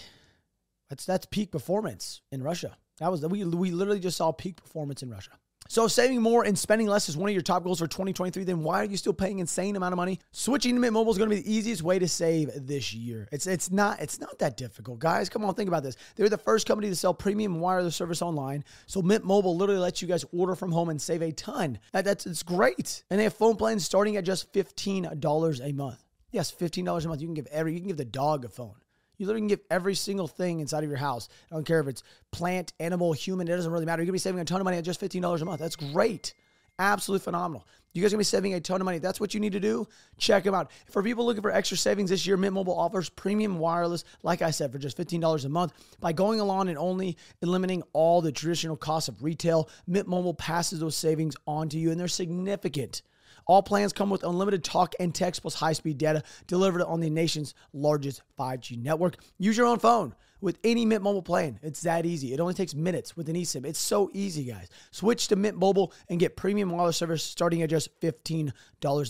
that's 0.89 1.05
that's 1.05 1.25
peak 1.25 1.51
performance 1.51 2.21
in 2.31 2.43
Russia. 2.43 2.77
That 2.99 3.11
was 3.11 3.25
we 3.25 3.43
we 3.45 3.71
literally 3.71 3.99
just 3.99 4.17
saw 4.17 4.31
peak 4.31 4.57
performance 4.57 5.03
in 5.03 5.09
Russia. 5.09 5.31
So 5.69 5.85
if 5.85 5.91
saving 5.91 6.19
more 6.19 6.45
and 6.45 6.57
spending 6.57 6.87
less 6.87 7.09
is 7.09 7.15
one 7.15 7.29
of 7.29 7.33
your 7.33 7.43
top 7.43 7.63
goals 7.63 7.77
for 7.77 7.85
2023. 7.85 8.43
Then 8.43 8.63
why 8.63 8.81
are 8.81 8.85
you 8.85 8.97
still 8.97 9.13
paying 9.13 9.37
insane 9.37 9.75
amount 9.75 9.93
of 9.93 9.97
money? 9.97 10.19
Switching 10.31 10.73
to 10.73 10.81
Mint 10.81 10.93
Mobile 10.93 11.11
is 11.11 11.19
going 11.19 11.29
to 11.29 11.35
be 11.35 11.43
the 11.43 11.53
easiest 11.53 11.83
way 11.83 11.99
to 11.99 12.07
save 12.07 12.49
this 12.55 12.91
year. 12.91 13.29
It's 13.31 13.45
it's 13.45 13.69
not 13.69 14.01
it's 14.01 14.19
not 14.19 14.39
that 14.39 14.57
difficult, 14.57 14.97
guys. 14.97 15.29
Come 15.29 15.45
on, 15.45 15.53
think 15.53 15.67
about 15.67 15.83
this. 15.83 15.95
They're 16.15 16.27
the 16.27 16.39
first 16.39 16.65
company 16.65 16.89
to 16.89 16.95
sell 16.95 17.13
premium 17.13 17.59
wireless 17.59 17.95
service 17.95 18.23
online. 18.23 18.65
So 18.87 19.03
Mint 19.03 19.23
Mobile 19.23 19.55
literally 19.55 19.79
lets 19.79 20.01
you 20.01 20.07
guys 20.07 20.25
order 20.33 20.55
from 20.55 20.71
home 20.71 20.89
and 20.89 20.99
save 20.99 21.21
a 21.21 21.31
ton. 21.31 21.77
That, 21.93 22.03
that's 22.03 22.25
it's 22.25 22.41
great. 22.41 23.03
And 23.11 23.19
they 23.19 23.25
have 23.25 23.35
phone 23.35 23.55
plans 23.55 23.85
starting 23.85 24.17
at 24.17 24.25
just 24.25 24.51
fifteen 24.51 25.07
dollars 25.19 25.61
a 25.61 25.71
month. 25.71 26.03
Yes, 26.31 26.49
fifteen 26.49 26.85
dollars 26.85 27.05
a 27.05 27.09
month. 27.09 27.21
You 27.21 27.27
can 27.27 27.35
give 27.35 27.47
every 27.47 27.73
you 27.73 27.79
can 27.79 27.89
give 27.89 27.97
the 27.97 28.05
dog 28.05 28.43
a 28.43 28.49
phone. 28.49 28.73
You 29.19 29.27
literally 29.27 29.41
can 29.41 29.47
give 29.49 29.59
every 29.69 29.95
single 29.95 30.27
thing 30.27 30.61
inside 30.61 30.83
of 30.83 30.89
your 30.89 30.97
house. 30.97 31.27
I 31.51 31.55
don't 31.55 31.65
care 31.65 31.81
if 31.81 31.87
it's 31.87 32.03
plant, 32.31 32.73
animal, 32.79 33.11
human, 33.13 33.47
it 33.47 33.51
doesn't 33.55 33.71
really 33.71 33.85
matter. 33.85 34.01
You're 34.01 34.07
gonna 34.07 34.13
be 34.13 34.19
saving 34.19 34.39
a 34.39 34.45
ton 34.45 34.61
of 34.61 34.65
money 34.65 34.77
at 34.77 34.85
just 34.85 35.01
$15 35.01 35.41
a 35.41 35.45
month. 35.45 35.59
That's 35.59 35.75
great. 35.75 36.33
Absolutely 36.79 37.25
phenomenal. 37.25 37.67
You 37.91 38.01
guys 38.01 38.13
are 38.13 38.15
gonna 38.15 38.21
be 38.21 38.23
saving 38.23 38.53
a 38.53 38.61
ton 38.61 38.79
of 38.79 38.85
money. 38.85 38.99
That's 38.99 39.19
what 39.19 39.33
you 39.33 39.41
need 39.41 39.51
to 39.51 39.59
do. 39.59 39.85
Check 40.17 40.45
them 40.45 40.55
out. 40.55 40.71
For 40.89 41.03
people 41.03 41.25
looking 41.25 41.41
for 41.41 41.51
extra 41.51 41.75
savings 41.75 42.11
this 42.11 42.25
year, 42.25 42.37
Mint 42.37 42.53
Mobile 42.53 42.77
offers 42.79 43.09
premium 43.09 43.59
wireless, 43.59 44.05
like 44.23 44.41
I 44.41 44.51
said, 44.51 44.71
for 44.71 44.77
just 44.77 44.95
$15 44.95 45.43
a 45.43 45.49
month. 45.49 45.73
By 45.99 46.13
going 46.13 46.39
along 46.39 46.69
and 46.69 46.77
only 46.77 47.17
eliminating 47.41 47.83
all 47.91 48.21
the 48.21 48.31
traditional 48.31 48.77
costs 48.77 49.09
of 49.09 49.21
retail, 49.21 49.67
Mint 49.85 50.07
Mobile 50.07 50.33
passes 50.33 50.79
those 50.79 50.95
savings 50.95 51.35
on 51.45 51.67
to 51.69 51.77
you, 51.77 51.91
and 51.91 51.99
they're 51.99 52.07
significant. 52.07 53.01
All 53.49 53.63
plans 53.63 53.93
come 53.93 54.11
with 54.11 54.23
unlimited 54.23 54.63
talk 54.63 54.93
and 54.99 55.13
text 55.13 55.41
plus 55.41 55.55
high 55.55 55.73
speed 55.73 55.97
data 55.97 56.21
delivered 56.45 56.83
on 56.83 56.99
the 56.99 57.09
nation's 57.09 57.55
largest 57.73 58.21
5G 58.37 58.79
network. 58.79 59.15
Use 59.39 59.57
your 59.57 59.65
own 59.65 59.79
phone 59.79 60.13
with 60.39 60.59
any 60.63 60.85
Mint 60.85 61.01
Mobile 61.01 61.23
plan. 61.23 61.59
It's 61.63 61.81
that 61.81 62.05
easy. 62.05 62.31
It 62.31 62.39
only 62.39 62.53
takes 62.53 62.75
minutes 62.75 63.17
with 63.17 63.27
an 63.27 63.35
eSIM. 63.35 63.65
It's 63.65 63.79
so 63.79 64.11
easy, 64.13 64.43
guys. 64.43 64.69
Switch 64.91 65.29
to 65.29 65.35
Mint 65.35 65.57
Mobile 65.57 65.91
and 66.09 66.19
get 66.19 66.37
premium 66.37 66.69
wireless 66.69 66.97
service 66.97 67.23
starting 67.23 67.63
at 67.63 67.71
just 67.71 67.99
$15 68.01 68.51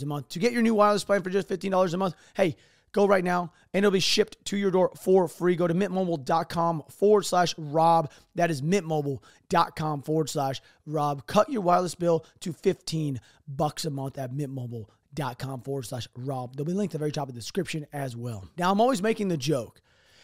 a 0.01 0.05
month. 0.05 0.29
To 0.29 0.39
get 0.39 0.53
your 0.53 0.61
new 0.61 0.73
wireless 0.73 1.03
plan 1.03 1.21
for 1.21 1.29
just 1.29 1.49
$15 1.49 1.93
a 1.93 1.97
month, 1.97 2.15
hey, 2.33 2.55
Go 2.91 3.05
right 3.05 3.23
now 3.23 3.51
and 3.73 3.83
it'll 3.83 3.91
be 3.91 3.99
shipped 3.99 4.43
to 4.45 4.57
your 4.57 4.71
door 4.71 4.91
for 4.99 5.27
free. 5.27 5.55
Go 5.55 5.67
to 5.67 5.73
mintmobile.com 5.73 6.83
forward 6.89 7.23
slash 7.23 7.53
Rob. 7.57 8.11
That 8.35 8.49
is 8.49 8.61
mintmobile.com 8.61 10.01
forward 10.03 10.29
slash 10.29 10.61
Rob. 10.85 11.25
Cut 11.27 11.49
your 11.49 11.61
wireless 11.61 11.95
bill 11.95 12.25
to 12.41 12.53
15 12.53 13.19
bucks 13.47 13.85
a 13.85 13.89
month 13.89 14.17
at 14.17 14.33
mintmobile.com 14.33 15.61
forward 15.61 15.85
slash 15.85 16.07
Rob. 16.15 16.55
There'll 16.55 16.65
be 16.65 16.73
a 16.73 16.75
link 16.75 16.89
at 16.89 16.93
the 16.93 16.99
very 16.99 17.11
top 17.11 17.29
of 17.29 17.35
the 17.35 17.39
description 17.39 17.85
as 17.93 18.15
well. 18.15 18.45
Now, 18.57 18.71
I'm 18.71 18.81
always 18.81 19.01
making 19.01 19.27
the 19.27 19.37
joke. 19.37 19.81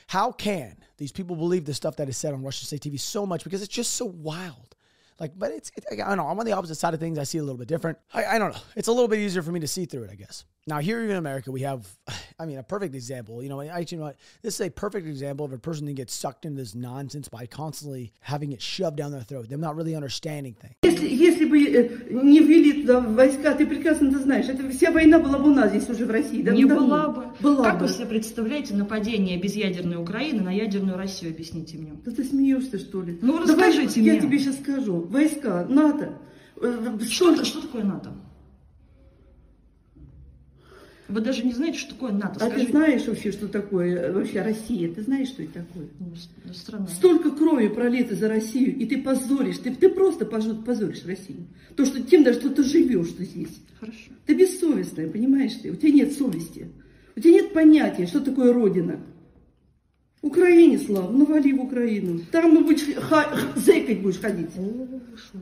How 0.07 0.31
can 0.31 0.75
these 0.97 1.11
people 1.11 1.35
believe 1.35 1.65
the 1.65 1.73
stuff 1.73 1.95
that 1.97 2.09
is 2.09 2.17
said 2.17 2.33
on 2.33 2.43
Russian 2.43 2.67
state 2.67 2.81
TV 2.81 2.99
so 2.99 3.25
much? 3.25 3.43
Because 3.43 3.61
it's 3.61 3.73
just 3.73 3.93
so 3.93 4.05
wild. 4.05 4.75
Like, 5.19 5.31
but 5.37 5.51
it's, 5.51 5.71
it, 5.75 5.85
I 5.91 5.95
don't 5.95 6.17
know. 6.17 6.27
I'm 6.27 6.39
on 6.39 6.45
the 6.45 6.51
opposite 6.51 6.75
side 6.75 6.93
of 6.93 6.99
things. 6.99 7.17
I 7.17 7.23
see 7.23 7.37
a 7.37 7.43
little 7.43 7.57
bit 7.57 7.67
different. 7.67 7.97
I, 8.13 8.25
I 8.25 8.37
don't 8.37 8.53
know. 8.53 8.61
It's 8.75 8.87
a 8.87 8.91
little 8.91 9.07
bit 9.07 9.19
easier 9.19 9.41
for 9.41 9.51
me 9.51 9.61
to 9.61 9.67
see 9.67 9.85
through 9.85 10.03
it, 10.03 10.11
I 10.11 10.15
guess. 10.15 10.45
Now, 10.66 10.78
here 10.78 11.02
in 11.02 11.10
America, 11.16 11.50
we 11.50 11.62
have, 11.62 11.88
I 12.38 12.44
mean, 12.46 12.58
a 12.58 12.62
perfect 12.62 12.94
example. 12.94 13.42
You 13.42 13.48
know, 13.48 13.60
actually, 13.62 13.96
you 13.96 13.98
know 14.02 14.04
what? 14.08 14.16
This 14.42 14.54
is 14.60 14.66
a 14.66 14.70
perfect 14.70 15.06
example 15.06 15.44
of 15.46 15.52
a 15.54 15.58
person 15.58 15.86
that 15.86 15.94
gets 15.94 16.14
sucked 16.14 16.44
into 16.44 16.58
this 16.62 16.74
nonsense 16.74 17.28
by 17.28 17.46
constantly 17.46 18.12
having 18.20 18.52
it 18.52 18.60
shoved 18.60 18.96
down 18.98 19.10
their 19.10 19.22
throat. 19.22 19.48
Them 19.48 19.60
not 19.60 19.74
really 19.74 19.94
understanding 19.96 20.54
things. 20.54 20.74
Если, 20.84 21.08
если 21.08 21.46
бы 21.46 21.58
э, 21.58 22.12
не 22.22 22.40
ввели 22.40 22.82
туда 22.82 23.00
войска, 23.00 23.54
ты 23.54 23.66
прекрасно 23.66 24.08
это 24.08 24.18
знаешь, 24.20 24.48
это 24.48 24.68
вся 24.70 24.90
война 24.92 25.18
была 25.18 25.38
бы 25.38 25.50
у 25.50 25.54
нас 25.54 25.70
здесь 25.70 25.88
уже 25.88 26.04
в 26.04 26.10
России. 26.10 26.42
Да, 26.42 26.52
Не 26.52 26.66
давно. 26.66 26.86
была 26.86 27.08
бы. 27.08 27.24
Была 27.40 27.64
как 27.64 27.78
бы. 27.80 27.86
вы 27.86 27.92
себе 27.92 28.06
представляете 28.06 28.74
нападение 28.74 29.38
безъядерной 29.38 29.96
Украины 29.96 30.42
на 30.42 30.50
ядерную 30.52 30.96
Россию? 30.98 31.32
Объясните 31.32 31.78
мне. 31.78 31.94
Да 32.04 32.12
ты 32.12 32.22
смеешься, 32.22 32.78
что 32.78 33.02
ли? 33.02 33.18
Ну, 33.22 33.44
Давай, 33.46 33.70
расскажите 33.70 34.02
Я 34.02 34.12
мне. 34.12 34.20
тебе 34.20 34.38
сейчас 34.38 34.56
скажу. 34.60 35.00
Войска, 35.00 35.64
НАТО. 35.68 36.18
э, 36.60 36.98
Что, 37.08 37.32
столько- 37.32 37.44
что 37.46 37.62
такое 37.62 37.82
НАТО? 37.82 38.12
Вы 41.07 41.21
даже 41.21 41.43
не 41.45 41.53
знаете, 41.53 41.77
что 41.77 41.93
такое 41.93 42.11
НАТО. 42.11 42.37
А 42.39 42.45
ты 42.45 42.51
Скажите. 42.51 42.71
знаешь 42.71 43.05
вообще, 43.07 43.31
что 43.31 43.47
такое 43.47 43.95
э, 43.95 44.11
вообще 44.11 44.41
Россия? 44.41 44.91
Ты 44.91 45.03
знаешь, 45.03 45.27
что 45.27 45.43
это 45.43 45.53
такое? 45.63 45.87
Ну, 45.99 46.13
ну, 46.45 46.53
страна. 46.53 46.87
Столько 46.87 47.31
крови 47.31 47.67
пролито 47.67 48.15
за 48.15 48.27
Россию, 48.27 48.75
и 48.75 48.85
ты 48.85 49.01
позоришь, 49.01 49.59
ты, 49.59 49.73
ты 49.75 49.89
просто 49.89 50.25
позор- 50.25 50.63
позоришь 50.63 51.05
Россию. 51.05 51.45
То, 51.75 51.85
что 51.85 52.01
тем 52.01 52.23
даже, 52.23 52.39
что 52.39 52.49
ты 52.49 52.63
живешь 52.63 53.11
ты 53.17 53.25
здесь. 53.25 53.59
Хорошо. 53.79 54.11
Ты 54.25 54.33
бессовестная, 54.33 55.07
понимаешь 55.09 55.53
ты? 55.61 55.69
У 55.71 55.75
тебя 55.75 55.91
нет 55.91 56.13
совести. 56.13 56.69
У 57.15 57.19
тебя 57.19 57.31
нет 57.33 57.53
понятия, 57.53 58.07
что 58.07 58.19
такое 58.19 58.51
Родина. 58.51 58.99
Украине 60.21 60.79
слава, 60.79 61.11
ну 61.11 61.25
вали 61.25 61.53
в 61.53 61.61
Украину. 61.61 62.19
Там 62.31 62.65
будешь 62.65 62.95
ха- 62.95 63.29
х- 63.29 63.59
зэкать 63.59 64.01
будешь 64.01 64.19
ходить. 64.19 64.49
Что 64.51 65.37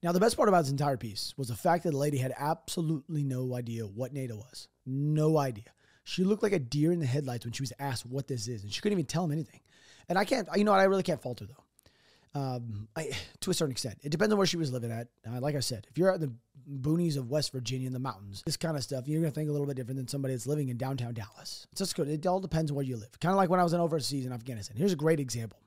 Now, 0.00 0.12
the 0.12 0.20
best 0.20 0.36
part 0.36 0.48
about 0.48 0.62
this 0.64 0.70
entire 0.70 0.96
piece 0.96 1.34
was 1.36 1.48
the 1.48 1.56
fact 1.56 1.82
that 1.82 1.90
the 1.90 1.98
lady 1.98 2.18
had 2.18 2.32
absolutely 2.38 3.24
no 3.24 3.54
idea 3.54 3.84
what 3.84 4.12
NATO 4.12 4.36
was. 4.36 4.68
No 4.88 5.36
idea. 5.36 5.64
She 6.04 6.24
looked 6.24 6.42
like 6.42 6.52
a 6.52 6.58
deer 6.58 6.90
in 6.90 7.00
the 7.00 7.06
headlights 7.06 7.44
when 7.44 7.52
she 7.52 7.62
was 7.62 7.72
asked 7.78 8.06
what 8.06 8.26
this 8.26 8.48
is, 8.48 8.62
and 8.62 8.72
she 8.72 8.80
couldn't 8.80 8.98
even 8.98 9.06
tell 9.06 9.24
him 9.24 9.32
anything. 9.32 9.60
And 10.08 10.16
I 10.16 10.24
can't, 10.24 10.48
you 10.56 10.64
know 10.64 10.70
what, 10.70 10.80
I 10.80 10.84
really 10.84 11.02
can't 11.02 11.20
fault 11.20 11.40
her 11.40 11.46
though. 11.46 12.40
Um, 12.40 12.88
I, 12.96 13.10
to 13.40 13.50
a 13.50 13.54
certain 13.54 13.72
extent, 13.72 13.98
it 14.02 14.08
depends 14.08 14.32
on 14.32 14.38
where 14.38 14.46
she 14.46 14.56
was 14.56 14.72
living 14.72 14.90
at. 14.90 15.08
Uh, 15.26 15.40
like 15.40 15.54
I 15.54 15.60
said, 15.60 15.86
if 15.90 15.98
you're 15.98 16.10
at 16.10 16.20
the 16.20 16.32
boonies 16.70 17.18
of 17.18 17.28
West 17.28 17.52
Virginia 17.52 17.86
in 17.86 17.92
the 17.92 17.98
mountains, 17.98 18.42
this 18.46 18.56
kind 18.56 18.76
of 18.76 18.82
stuff, 18.82 19.06
you're 19.06 19.20
gonna 19.20 19.30
think 19.30 19.50
a 19.50 19.52
little 19.52 19.66
bit 19.66 19.76
different 19.76 19.98
than 19.98 20.08
somebody 20.08 20.32
that's 20.32 20.46
living 20.46 20.70
in 20.70 20.78
downtown 20.78 21.12
Dallas. 21.12 21.66
It's 21.72 21.80
just 21.80 21.94
good. 21.94 22.08
It 22.08 22.26
all 22.26 22.40
depends 22.40 22.70
on 22.70 22.76
where 22.76 22.84
you 22.84 22.96
live. 22.96 23.20
Kind 23.20 23.32
of 23.32 23.36
like 23.36 23.50
when 23.50 23.60
I 23.60 23.64
was 23.64 23.74
in 23.74 23.80
overseas 23.80 24.24
in 24.24 24.32
Afghanistan. 24.32 24.78
Here's 24.78 24.92
a 24.94 24.96
great 24.96 25.20
example: 25.20 25.58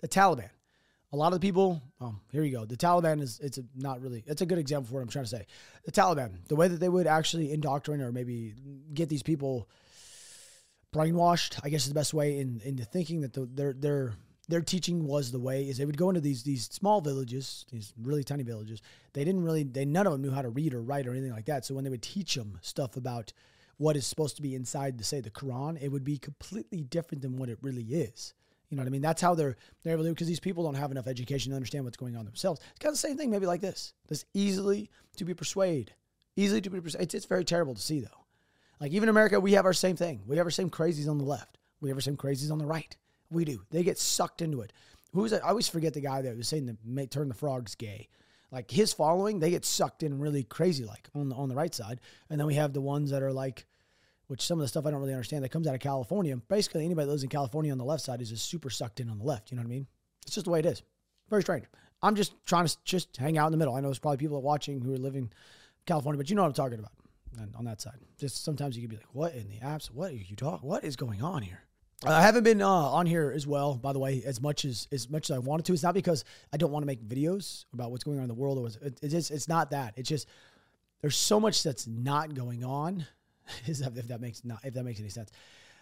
the 0.00 0.08
Taliban 0.08 0.50
a 1.12 1.16
lot 1.16 1.32
of 1.32 1.40
the 1.40 1.46
people 1.46 1.82
um, 2.00 2.20
here 2.32 2.42
you 2.42 2.56
go. 2.56 2.64
The 2.64 2.76
taliban 2.76 3.20
is 3.22 3.40
it's 3.40 3.58
not 3.74 4.00
really 4.00 4.22
it's 4.26 4.42
a 4.42 4.46
good 4.46 4.58
example 4.58 4.88
for 4.88 4.94
what 4.94 5.02
i'm 5.02 5.08
trying 5.08 5.24
to 5.24 5.30
say. 5.30 5.46
The 5.84 5.92
taliban 5.92 6.46
the 6.48 6.56
way 6.56 6.68
that 6.68 6.80
they 6.80 6.88
would 6.88 7.06
actually 7.06 7.52
indoctrinate 7.52 8.06
or 8.06 8.12
maybe 8.12 8.54
get 8.92 9.08
these 9.08 9.22
people 9.22 9.68
brainwashed 10.94 11.58
i 11.62 11.68
guess 11.68 11.82
is 11.82 11.88
the 11.88 11.94
best 11.94 12.14
way 12.14 12.38
in 12.38 12.60
into 12.64 12.84
thinking 12.84 13.20
that 13.20 13.34
the, 13.34 13.44
their 13.44 13.72
their 13.72 14.14
their 14.48 14.60
teaching 14.60 15.06
was 15.06 15.32
the 15.32 15.38
way 15.38 15.64
is 15.64 15.76
they 15.76 15.84
would 15.84 15.96
go 15.96 16.08
into 16.08 16.20
these 16.20 16.42
these 16.42 16.64
small 16.64 17.00
villages 17.00 17.66
these 17.70 17.92
really 18.00 18.24
tiny 18.24 18.42
villages. 18.42 18.80
They 19.12 19.24
didn't 19.24 19.42
really 19.42 19.64
they 19.64 19.84
none 19.84 20.06
of 20.06 20.12
them 20.12 20.22
knew 20.22 20.30
how 20.30 20.42
to 20.42 20.48
read 20.48 20.74
or 20.74 20.82
write 20.82 21.06
or 21.06 21.12
anything 21.12 21.32
like 21.32 21.46
that. 21.46 21.64
So 21.64 21.74
when 21.74 21.84
they 21.84 21.90
would 21.90 22.02
teach 22.02 22.34
them 22.34 22.58
stuff 22.62 22.96
about 22.96 23.32
what 23.78 23.96
is 23.96 24.06
supposed 24.06 24.36
to 24.36 24.42
be 24.42 24.54
inside 24.54 24.98
the 24.98 25.04
say 25.04 25.20
the 25.20 25.30
quran 25.30 25.80
it 25.80 25.88
would 25.88 26.04
be 26.04 26.18
completely 26.18 26.82
different 26.82 27.22
than 27.22 27.36
what 27.36 27.48
it 27.48 27.58
really 27.62 27.84
is 27.84 28.34
you 28.68 28.76
know 28.76 28.82
what 28.82 28.88
I 28.88 28.90
mean? 28.90 29.02
That's 29.02 29.22
how 29.22 29.34
they're 29.34 29.56
they're 29.82 29.92
able 29.92 30.04
to 30.04 30.10
because 30.10 30.26
these 30.26 30.40
people 30.40 30.64
don't 30.64 30.74
have 30.74 30.90
enough 30.90 31.06
education 31.06 31.50
to 31.50 31.56
understand 31.56 31.84
what's 31.84 31.96
going 31.96 32.16
on 32.16 32.24
themselves. 32.24 32.60
It's 32.70 32.78
kind 32.78 32.90
of 32.90 32.94
the 32.94 33.08
same 33.08 33.16
thing, 33.16 33.30
maybe 33.30 33.46
like 33.46 33.60
this. 33.60 33.92
This 34.08 34.24
easily 34.34 34.90
to 35.16 35.24
be 35.24 35.34
persuaded, 35.34 35.92
easily 36.36 36.60
to 36.60 36.70
be 36.70 36.80
persuaded. 36.80 37.04
It's, 37.04 37.14
it's 37.14 37.26
very 37.26 37.44
terrible 37.44 37.74
to 37.74 37.82
see 37.82 38.00
though. 38.00 38.24
Like 38.80 38.92
even 38.92 39.04
in 39.04 39.10
America, 39.10 39.40
we 39.40 39.52
have 39.52 39.66
our 39.66 39.72
same 39.72 39.96
thing. 39.96 40.22
We 40.26 40.36
have 40.36 40.46
our 40.46 40.50
same 40.50 40.70
crazies 40.70 41.08
on 41.08 41.18
the 41.18 41.24
left. 41.24 41.58
We 41.80 41.88
have 41.88 41.96
our 41.96 42.02
same 42.02 42.16
crazies 42.16 42.50
on 42.50 42.58
the 42.58 42.66
right. 42.66 42.94
We 43.30 43.44
do. 43.44 43.62
They 43.70 43.82
get 43.82 43.98
sucked 43.98 44.42
into 44.42 44.60
it. 44.60 44.72
Who 45.12 45.22
was 45.22 45.32
it? 45.32 45.42
I 45.44 45.48
always 45.48 45.68
forget 45.68 45.94
the 45.94 46.00
guy 46.00 46.22
that 46.22 46.36
was 46.36 46.48
saying 46.48 46.76
may 46.84 47.06
turn 47.06 47.28
the 47.28 47.34
frogs 47.34 47.74
gay. 47.74 48.08
Like 48.50 48.70
his 48.70 48.92
following, 48.92 49.40
they 49.40 49.50
get 49.50 49.64
sucked 49.64 50.02
in 50.02 50.18
really 50.18 50.44
crazy 50.44 50.84
like 50.84 51.08
on 51.14 51.28
the 51.28 51.34
on 51.34 51.48
the 51.48 51.54
right 51.54 51.74
side, 51.74 52.00
and 52.30 52.38
then 52.38 52.46
we 52.46 52.54
have 52.54 52.72
the 52.72 52.80
ones 52.80 53.10
that 53.10 53.22
are 53.22 53.32
like 53.32 53.66
which 54.28 54.42
some 54.42 54.58
of 54.58 54.62
the 54.62 54.68
stuff 54.68 54.86
I 54.86 54.90
don't 54.90 55.00
really 55.00 55.12
understand 55.12 55.44
that 55.44 55.50
comes 55.50 55.66
out 55.66 55.74
of 55.74 55.80
California. 55.80 56.36
Basically, 56.36 56.84
anybody 56.84 57.06
that 57.06 57.10
lives 57.10 57.22
in 57.22 57.28
California 57.28 57.72
on 57.72 57.78
the 57.78 57.84
left 57.84 58.02
side 58.02 58.20
is 58.20 58.30
just 58.30 58.48
super 58.48 58.70
sucked 58.70 59.00
in 59.00 59.08
on 59.08 59.18
the 59.18 59.24
left. 59.24 59.50
You 59.50 59.56
know 59.56 59.62
what 59.62 59.68
I 59.68 59.70
mean? 59.70 59.86
It's 60.26 60.34
just 60.34 60.44
the 60.44 60.50
way 60.50 60.60
it 60.60 60.66
is. 60.66 60.82
Very 61.28 61.42
strange. 61.42 61.64
I'm 62.02 62.14
just 62.14 62.34
trying 62.44 62.66
to 62.66 62.76
just 62.84 63.16
hang 63.16 63.38
out 63.38 63.46
in 63.46 63.52
the 63.52 63.58
middle. 63.58 63.74
I 63.74 63.80
know 63.80 63.88
there's 63.88 63.98
probably 63.98 64.18
people 64.18 64.40
watching 64.42 64.80
who 64.80 64.94
are 64.94 64.98
living 64.98 65.24
in 65.24 65.32
California, 65.86 66.18
but 66.18 66.28
you 66.28 66.36
know 66.36 66.42
what 66.42 66.48
I'm 66.48 66.54
talking 66.54 66.78
about 66.78 66.92
and 67.40 67.54
on 67.56 67.64
that 67.64 67.80
side. 67.80 67.98
Just 68.18 68.44
sometimes 68.44 68.76
you 68.76 68.82
can 68.82 68.90
be 68.90 68.96
like, 68.96 69.06
what 69.12 69.34
in 69.34 69.48
the 69.48 69.58
apps? 69.58 69.86
What 69.86 70.10
are 70.10 70.14
you 70.14 70.36
talking? 70.36 70.68
What 70.68 70.84
is 70.84 70.96
going 70.96 71.22
on 71.22 71.42
here? 71.42 71.60
I 72.04 72.20
haven't 72.20 72.44
been 72.44 72.60
uh, 72.60 72.68
on 72.68 73.06
here 73.06 73.32
as 73.34 73.46
well, 73.46 73.74
by 73.74 73.94
the 73.94 73.98
way, 73.98 74.22
as 74.26 74.40
much 74.40 74.66
as 74.66 74.86
as 74.92 75.08
much 75.08 75.30
as 75.30 75.36
I 75.36 75.38
wanted 75.38 75.64
to. 75.66 75.72
It's 75.72 75.82
not 75.82 75.94
because 75.94 76.24
I 76.52 76.58
don't 76.58 76.70
want 76.70 76.82
to 76.82 76.86
make 76.86 77.02
videos 77.02 77.64
about 77.72 77.90
what's 77.90 78.04
going 78.04 78.18
on 78.18 78.24
in 78.24 78.28
the 78.28 78.34
world. 78.34 78.58
Or 78.58 78.86
it, 78.86 78.98
it's 79.02 79.12
just 79.12 79.30
it's 79.30 79.48
not 79.48 79.70
that. 79.70 79.94
It's 79.96 80.08
just 80.08 80.28
there's 81.00 81.16
so 81.16 81.40
much 81.40 81.62
that's 81.62 81.86
not 81.86 82.34
going 82.34 82.64
on. 82.64 83.06
If 83.66 84.08
that 84.08 84.20
makes 84.20 84.44
not 84.44 84.60
if 84.64 84.74
that 84.74 84.84
makes 84.84 85.00
any 85.00 85.08
sense? 85.08 85.30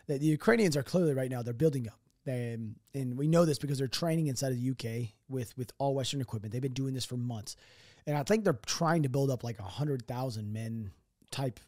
That 0.07 0.21
the 0.21 0.27
Ukrainians 0.27 0.77
are 0.77 0.83
clearly 0.83 1.15
right 1.15 1.31
now 1.31 1.43
they're 1.43 1.55
building 1.55 1.89
up. 1.89 1.99
They, 2.25 2.57
and 2.95 3.19
we 3.19 3.29
know 3.29 3.45
this 3.45 3.59
because 3.59 3.79
they're 3.79 3.87
training 3.87 4.29
inside 4.29 4.53
of 4.53 4.59
the 4.61 4.71
UK 4.71 5.11
with 5.29 5.57
with 5.59 5.73
all 5.79 5.95
Western 5.95 6.21
equipment. 6.21 6.53
They've 6.53 6.63
been 6.63 6.73
doing 6.73 6.95
this 6.95 7.05
for 7.05 7.17
months, 7.17 7.57
and 8.07 8.17
I 8.17 8.23
think 8.23 8.45
they're 8.45 8.59
trying 8.67 9.03
to 9.03 9.09
build 9.09 9.31
up 9.31 9.45
like 9.45 9.59
a 9.59 9.65
hundred 9.65 10.07
thousand 10.07 10.53
men 10.53 10.91
type 11.31 11.61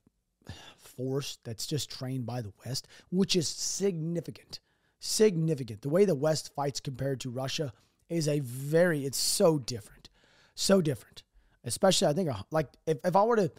force 0.79 1.39
that's 1.45 1.67
just 1.67 1.91
trained 1.91 2.27
by 2.27 2.41
the 2.41 2.53
West, 2.65 2.89
which 3.11 3.37
is 3.37 3.49
significant. 3.49 4.61
Significant. 4.99 5.83
The 5.83 5.89
way 5.89 6.05
the 6.05 6.15
West 6.15 6.55
fights 6.55 6.81
compared 6.81 7.21
to 7.21 7.31
Russia 7.31 7.73
is 8.09 8.29
a 8.29 8.41
very, 8.41 9.05
it's 9.05 9.19
so 9.19 9.59
different. 9.59 10.09
So 10.55 10.81
different. 10.81 11.23
Especially, 11.65 12.09
I 12.09 12.13
think, 12.13 12.31
like, 12.51 12.69
if, 12.87 12.99
if 13.05 13.17
I 13.17 13.25
were 13.25 13.37
to, 13.37 13.53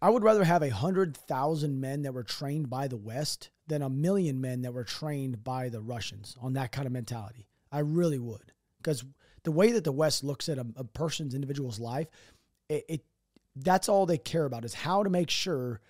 I 0.00 0.10
would 0.10 0.22
rather 0.22 0.44
have 0.44 0.62
a 0.62 0.70
hundred 0.70 1.16
thousand 1.16 1.80
men 1.80 2.02
that 2.02 2.14
were 2.14 2.22
trained 2.22 2.70
by 2.70 2.88
the 2.88 2.96
West 2.96 3.50
than 3.66 3.82
a 3.82 3.90
million 3.90 4.40
men 4.40 4.62
that 4.62 4.72
were 4.72 4.84
trained 4.84 5.42
by 5.42 5.68
the 5.68 5.80
Russians 5.80 6.36
on 6.40 6.52
that 6.54 6.72
kind 6.72 6.86
of 6.86 6.92
mentality. 6.92 7.46
I 7.72 7.80
really 7.80 8.18
would. 8.18 8.52
Because 8.78 9.04
the 9.42 9.50
way 9.50 9.72
that 9.72 9.84
the 9.84 9.92
West 9.92 10.22
looks 10.22 10.48
at 10.48 10.58
a, 10.58 10.66
a 10.76 10.84
person's 10.84 11.34
individual's 11.34 11.80
life, 11.80 12.08
it, 12.68 12.84
it 12.88 13.04
that's 13.56 13.88
all 13.88 14.06
they 14.06 14.18
care 14.18 14.44
about 14.44 14.64
is 14.64 14.74
how 14.74 15.02
to 15.02 15.10
make 15.10 15.30
sure 15.30 15.80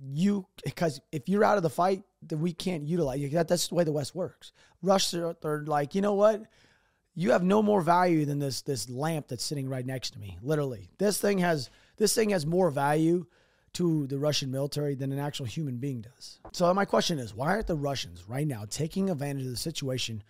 you 0.00 0.46
because 0.64 1.00
if 1.12 1.28
you're 1.28 1.44
out 1.44 1.56
of 1.56 1.62
the 1.62 1.70
fight, 1.70 2.02
then 2.22 2.40
we 2.40 2.52
can't 2.52 2.86
utilize 2.86 3.20
you. 3.20 3.28
That, 3.30 3.48
that's 3.48 3.68
the 3.68 3.74
way 3.74 3.84
the 3.84 3.92
West 3.92 4.14
works. 4.14 4.52
Russia, 4.82 5.36
they're 5.40 5.64
like, 5.64 5.94
you 5.94 6.00
know 6.00 6.14
what? 6.14 6.42
You 7.14 7.30
have 7.30 7.44
no 7.44 7.62
more 7.62 7.80
value 7.80 8.24
than 8.24 8.38
this 8.38 8.62
this 8.62 8.88
lamp 8.88 9.28
that's 9.28 9.44
sitting 9.44 9.68
right 9.68 9.86
next 9.86 10.10
to 10.10 10.18
me. 10.18 10.38
Literally, 10.42 10.90
this 10.98 11.20
thing 11.20 11.38
has 11.38 11.70
this 11.96 12.14
thing 12.14 12.30
has 12.30 12.46
more 12.46 12.70
value 12.70 13.26
to 13.74 14.06
the 14.06 14.18
Russian 14.18 14.50
military 14.50 14.94
than 14.94 15.12
an 15.12 15.18
actual 15.18 15.46
human 15.46 15.78
being 15.78 16.00
does. 16.00 16.38
So 16.52 16.72
my 16.72 16.84
question 16.84 17.18
is, 17.18 17.34
why 17.34 17.48
aren't 17.48 17.66
the 17.66 17.76
Russians 17.76 18.28
right 18.28 18.46
now 18.46 18.64
taking 18.68 19.10
advantage 19.10 19.44
of 19.44 19.50
the 19.50 19.56
situation, 19.56 20.22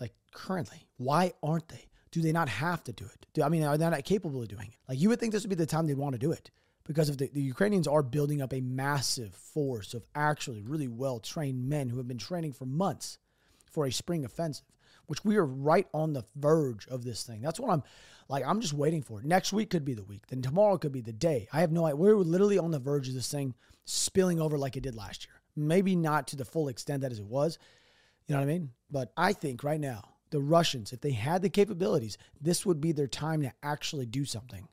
like 0.00 0.14
currently? 0.32 0.88
Why 0.96 1.32
aren't 1.42 1.68
they? 1.68 1.88
Do 2.10 2.22
they 2.22 2.32
not 2.32 2.48
have 2.48 2.82
to 2.84 2.92
do 2.92 3.04
it? 3.04 3.26
Do, 3.34 3.42
I 3.42 3.50
mean, 3.50 3.62
are 3.62 3.76
they 3.76 3.88
not 3.88 4.04
capable 4.04 4.40
of 4.40 4.48
doing 4.48 4.68
it? 4.68 4.78
Like 4.88 4.98
you 4.98 5.10
would 5.10 5.20
think 5.20 5.32
this 5.32 5.42
would 5.42 5.50
be 5.50 5.56
the 5.56 5.66
time 5.66 5.86
they'd 5.86 5.98
want 5.98 6.14
to 6.14 6.18
do 6.18 6.32
it 6.32 6.50
because 6.86 7.10
if 7.10 7.18
the, 7.18 7.28
the 7.28 7.42
Ukrainians 7.42 7.86
are 7.86 8.02
building 8.02 8.40
up 8.40 8.54
a 8.54 8.60
massive 8.60 9.34
force 9.34 9.92
of 9.92 10.04
actually 10.14 10.62
really 10.62 10.88
well 10.88 11.18
trained 11.18 11.68
men 11.68 11.88
who 11.88 11.98
have 11.98 12.08
been 12.08 12.18
training 12.18 12.52
for 12.52 12.64
months 12.64 13.18
for 13.70 13.84
a 13.86 13.92
spring 13.92 14.24
offensive, 14.24 14.64
which 15.06 15.24
we 15.24 15.36
are 15.36 15.44
right 15.44 15.86
on 15.92 16.12
the 16.12 16.24
verge 16.36 16.86
of 16.88 17.04
this 17.04 17.22
thing. 17.22 17.40
That's 17.40 17.60
what 17.60 17.72
I'm 17.72 17.82
like. 18.28 18.44
I'm 18.46 18.60
just 18.60 18.74
waiting 18.74 19.02
for 19.02 19.20
it. 19.20 19.26
Next 19.26 19.52
week 19.52 19.70
could 19.70 19.84
be 19.84 19.94
the 19.94 20.02
week. 20.04 20.26
Then 20.28 20.42
tomorrow 20.42 20.78
could 20.78 20.92
be 20.92 21.00
the 21.00 21.12
day. 21.12 21.48
I 21.52 21.60
have 21.60 21.72
no 21.72 21.86
idea. 21.86 21.96
We're 21.96 22.16
literally 22.16 22.58
on 22.58 22.70
the 22.70 22.78
verge 22.78 23.08
of 23.08 23.14
this 23.14 23.30
thing 23.30 23.54
spilling 23.84 24.40
over 24.40 24.58
like 24.58 24.76
it 24.76 24.82
did 24.82 24.94
last 24.94 25.26
year. 25.26 25.34
Maybe 25.56 25.96
not 25.96 26.28
to 26.28 26.36
the 26.36 26.44
full 26.44 26.68
extent 26.68 27.02
that 27.02 27.12
as 27.12 27.18
it 27.18 27.26
was. 27.26 27.58
You 28.26 28.34
know 28.34 28.40
what 28.40 28.48
I 28.48 28.52
mean? 28.52 28.70
But 28.90 29.12
I 29.16 29.32
think 29.32 29.62
right 29.62 29.80
now, 29.80 30.02
the 30.30 30.40
Russians, 30.40 30.92
if 30.92 31.00
they 31.00 31.12
had 31.12 31.42
the 31.42 31.48
capabilities, 31.48 32.18
this 32.40 32.66
would 32.66 32.80
be 32.80 32.92
their 32.92 33.06
time 33.06 33.42
to 33.42 33.52
actually 33.62 34.06
do 34.06 34.24
something 34.24 34.68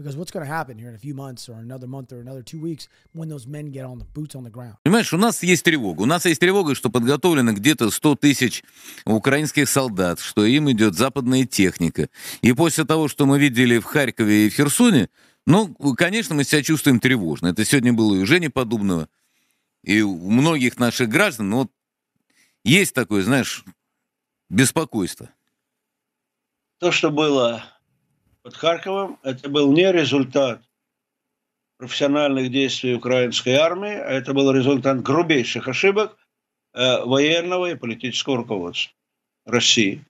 Because 0.00 0.16
what's 0.16 0.30
going 0.30 0.46
to 0.46 0.50
happen 0.50 0.78
here 0.78 0.88
in 0.88 0.94
a 0.94 0.98
few 0.98 1.14
months 1.14 1.46
or 1.46 1.56
another 1.58 1.86
month 1.86 2.10
or 2.10 2.20
another 2.20 2.42
two 2.42 2.58
weeks 2.58 2.88
when 3.12 3.28
those 3.28 3.46
men 3.46 3.66
get 3.66 3.84
on 3.84 3.98
the 3.98 4.06
boots 4.06 4.34
on 4.34 4.44
the 4.44 4.50
ground? 4.50 4.76
Понимаешь, 4.82 5.12
у 5.12 5.18
нас 5.18 5.42
есть 5.42 5.62
тревога. 5.62 6.00
У 6.00 6.06
нас 6.06 6.24
есть 6.24 6.40
тревога, 6.40 6.74
что 6.74 6.88
подготовлено 6.88 7.52
где-то 7.52 7.90
100 7.90 8.14
тысяч 8.16 8.64
украинских 9.04 9.68
солдат, 9.68 10.18
что 10.18 10.46
им 10.46 10.70
идет 10.70 10.94
западная 10.94 11.44
техника. 11.44 12.08
И 12.40 12.54
после 12.54 12.86
того, 12.86 13.08
что 13.08 13.26
мы 13.26 13.38
видели 13.38 13.78
в 13.78 13.84
Харькове 13.84 14.46
и 14.46 14.48
в 14.48 14.54
Херсоне, 14.54 15.10
ну, 15.46 15.74
конечно, 15.96 16.34
мы 16.34 16.44
себя 16.44 16.62
чувствуем 16.62 16.98
тревожно. 16.98 17.48
Это 17.48 17.62
сегодня 17.66 17.92
было 17.92 18.14
и 18.14 18.20
у 18.20 18.26
Жени 18.26 18.48
Подобного, 18.48 19.06
и 19.84 20.00
у 20.00 20.16
многих 20.30 20.78
наших 20.78 21.10
граждан. 21.10 21.50
Но 21.50 21.58
вот 21.58 21.72
есть 22.64 22.94
такое, 22.94 23.22
знаешь, 23.22 23.64
беспокойство. 24.48 25.28
То, 26.78 26.90
что 26.90 27.10
было 27.10 27.62
под 28.43 28.55
Харьковом, 28.55 29.19
это 29.23 29.49
был 29.49 29.71
не 29.71 29.91
результат 29.91 30.61
профессиональных 31.77 32.51
действий 32.51 32.95
украинской 32.95 33.55
армии, 33.55 33.93
а 33.93 34.11
это 34.11 34.33
был 34.33 34.51
результат 34.51 35.01
грубейших 35.01 35.67
ошибок 35.67 36.17
э, 36.73 37.03
военного 37.03 37.71
и 37.71 37.75
политического 37.75 38.37
руководства 38.37 38.93
России. 39.45 40.05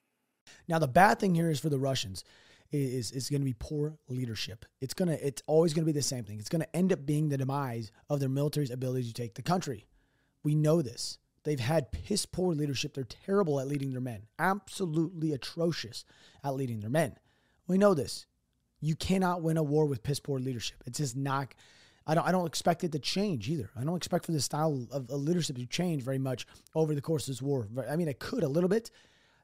Now 0.68 0.80
the 0.80 0.88
bad 0.88 1.20
thing 1.20 1.36
here 1.36 1.50
is 1.50 1.60
for 1.60 1.70
the 1.70 1.80
Russians 1.80 2.24
is 2.72 3.12
is 3.12 3.30
going 3.30 3.42
to 3.42 3.46
be 3.46 3.56
poor 3.58 3.98
leadership. 4.10 4.66
It's 4.82 4.94
going 4.94 5.10
to 5.10 5.26
it's 5.26 5.42
always 5.48 5.74
going 5.74 5.86
to 5.86 5.92
be 5.94 5.98
the 5.98 6.02
same 6.02 6.24
thing. 6.24 6.40
It's 6.40 6.50
going 6.50 6.62
to 6.62 6.76
end 6.76 6.92
up 6.92 7.06
being 7.06 7.30
the 7.30 7.38
demise 7.38 7.92
of 8.10 8.20
their 8.20 8.30
military's 8.30 8.72
ability 8.72 9.08
to 9.08 9.14
take 9.14 9.36
the 9.36 9.42
country. 9.42 9.86
We 10.44 10.56
know 10.56 10.82
this. 10.82 11.18
They've 11.44 11.60
had 11.60 11.92
piss 11.92 12.26
poor 12.26 12.54
leadership. 12.54 12.94
They're 12.94 13.04
terrible 13.04 13.60
at 13.60 13.68
leading 13.68 13.92
their 13.92 14.02
men. 14.02 14.24
Absolutely 14.40 15.32
atrocious 15.32 16.04
at 16.44 16.56
leading 16.56 16.82
their 16.82 16.90
men. 16.90 17.18
We 17.71 17.79
know 17.79 17.95
this. 17.95 18.27
You 18.81 18.97
cannot 18.97 19.43
win 19.43 19.57
a 19.57 19.63
war 19.63 19.87
with 19.87 20.03
piss 20.03 20.19
poor 20.19 20.41
leadership. 20.41 20.83
It's 20.87 20.99
just 20.99 21.17
not. 21.17 21.55
I 22.05 22.17
don't. 22.17 22.27
I 22.27 22.33
don't 22.33 22.47
expect 22.47 22.83
it 22.83 22.91
to 22.91 22.99
change 22.99 23.49
either. 23.49 23.71
I 23.77 23.85
don't 23.85 23.97
expect 23.97 24.27
for 24.27 24.33
the 24.33 24.41
style 24.41 24.89
of, 24.91 25.09
of 25.09 25.23
leadership 25.23 25.55
to 25.55 25.67
change 25.67 26.03
very 26.03 26.19
much 26.19 26.49
over 26.75 26.97
the 26.97 27.01
course 27.01 27.29
of 27.29 27.33
this 27.33 27.41
war. 27.41 27.69
I 27.89 27.95
mean, 27.95 28.09
it 28.09 28.19
could 28.19 28.43
a 28.43 28.49
little 28.49 28.69
bit. 28.69 28.91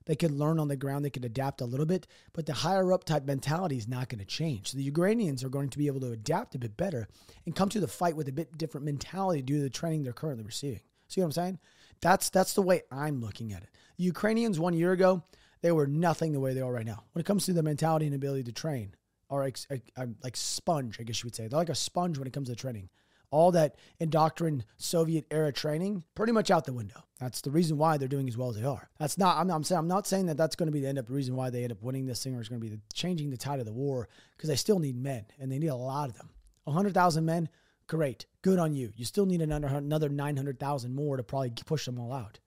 They 0.06 0.16
could 0.16 0.32
learn 0.32 0.58
on 0.58 0.66
the 0.66 0.74
ground. 0.74 1.04
They 1.04 1.10
could 1.10 1.24
adapt 1.24 1.60
a 1.60 1.66
little 1.66 1.86
bit, 1.86 2.08
but 2.32 2.46
the 2.46 2.52
higher 2.52 2.92
up 2.92 3.04
type 3.04 3.24
mentality 3.26 3.76
is 3.76 3.86
not 3.86 4.08
going 4.08 4.18
to 4.18 4.24
change. 4.24 4.72
So 4.72 4.76
the 4.76 4.82
Ukrainians 4.82 5.44
are 5.44 5.48
going 5.48 5.70
to 5.70 5.78
be 5.78 5.86
able 5.86 6.00
to 6.00 6.10
adapt 6.10 6.56
a 6.56 6.58
bit 6.58 6.76
better 6.76 7.06
and 7.44 7.54
come 7.54 7.68
to 7.68 7.80
the 7.80 7.86
fight 7.86 8.16
with 8.16 8.26
a 8.26 8.32
bit 8.32 8.58
different 8.58 8.86
mentality 8.86 9.40
due 9.40 9.58
to 9.58 9.62
the 9.62 9.70
training 9.70 10.02
they're 10.02 10.12
currently 10.12 10.44
receiving. 10.44 10.80
See 11.06 11.20
what 11.20 11.26
I'm 11.26 11.32
saying? 11.32 11.58
That's 12.00 12.28
that's 12.30 12.54
the 12.54 12.62
way 12.62 12.82
I'm 12.90 13.20
looking 13.20 13.52
at 13.52 13.62
it. 13.62 13.68
Ukrainians 13.96 14.58
one 14.58 14.74
year 14.74 14.90
ago, 14.90 15.22
they 15.62 15.72
were 15.72 15.86
nothing 15.86 16.32
the 16.32 16.40
way 16.40 16.54
they 16.54 16.60
are 16.60 16.72
right 16.72 16.86
now. 16.86 17.04
When 17.12 17.20
it 17.20 17.26
comes 17.26 17.46
to 17.46 17.52
their 17.52 17.62
mentality 17.62 18.06
and 18.06 18.14
ability 18.14 18.44
to 18.44 18.52
train, 18.52 18.94
or 19.28 19.42
like, 19.42 19.58
uh, 19.96 20.06
like 20.22 20.36
sponge, 20.36 20.98
I 21.00 21.02
guess 21.02 21.22
you 21.22 21.26
would 21.26 21.34
say. 21.34 21.48
They're 21.48 21.58
like 21.58 21.68
a 21.68 21.74
sponge 21.74 22.18
when 22.18 22.26
it 22.26 22.32
comes 22.32 22.48
to 22.48 22.54
training. 22.54 22.88
All 23.32 23.50
that 23.52 23.74
indoctrined 23.98 24.64
Soviet 24.76 25.26
era 25.32 25.52
training, 25.52 26.04
pretty 26.14 26.32
much 26.32 26.50
out 26.50 26.64
the 26.64 26.72
window. 26.72 27.02
That's 27.18 27.40
the 27.40 27.50
reason 27.50 27.76
why 27.76 27.96
they're 27.96 28.06
doing 28.06 28.28
as 28.28 28.36
well 28.36 28.50
as 28.50 28.56
they 28.56 28.64
are. 28.64 28.88
That's 29.00 29.18
not. 29.18 29.36
I'm, 29.38 29.50
I'm 29.50 29.64
saying. 29.64 29.80
I'm 29.80 29.88
not 29.88 30.06
saying 30.06 30.26
that 30.26 30.36
that's 30.36 30.54
going 30.54 30.68
to 30.68 30.72
be 30.72 30.80
the 30.80 30.88
end 30.88 30.98
up 30.98 31.10
reason 31.10 31.34
why 31.34 31.50
they 31.50 31.64
end 31.64 31.72
up 31.72 31.82
winning 31.82 32.06
this 32.06 32.22
thing, 32.22 32.36
or 32.36 32.40
is 32.40 32.48
going 32.48 32.60
to 32.60 32.64
be 32.64 32.74
the, 32.74 32.80
changing 32.94 33.30
the 33.30 33.36
tide 33.36 33.58
of 33.58 33.66
the 33.66 33.72
war 33.72 34.08
because 34.36 34.48
they 34.48 34.56
still 34.56 34.78
need 34.78 34.96
men 34.96 35.26
and 35.40 35.50
they 35.50 35.58
need 35.58 35.68
a 35.68 35.74
lot 35.74 36.08
of 36.08 36.16
them. 36.16 36.30
hundred 36.68 36.94
thousand 36.94 37.24
men, 37.24 37.48
great, 37.88 38.26
good 38.42 38.60
on 38.60 38.72
you. 38.72 38.92
You 38.94 39.04
still 39.04 39.26
need 39.26 39.42
another 39.42 39.66
another 39.66 40.08
nine 40.08 40.36
hundred 40.36 40.60
thousand 40.60 40.94
more 40.94 41.16
to 41.16 41.24
probably 41.24 41.50
push 41.50 41.84
them 41.84 41.98
all 41.98 42.12
out. 42.12 42.38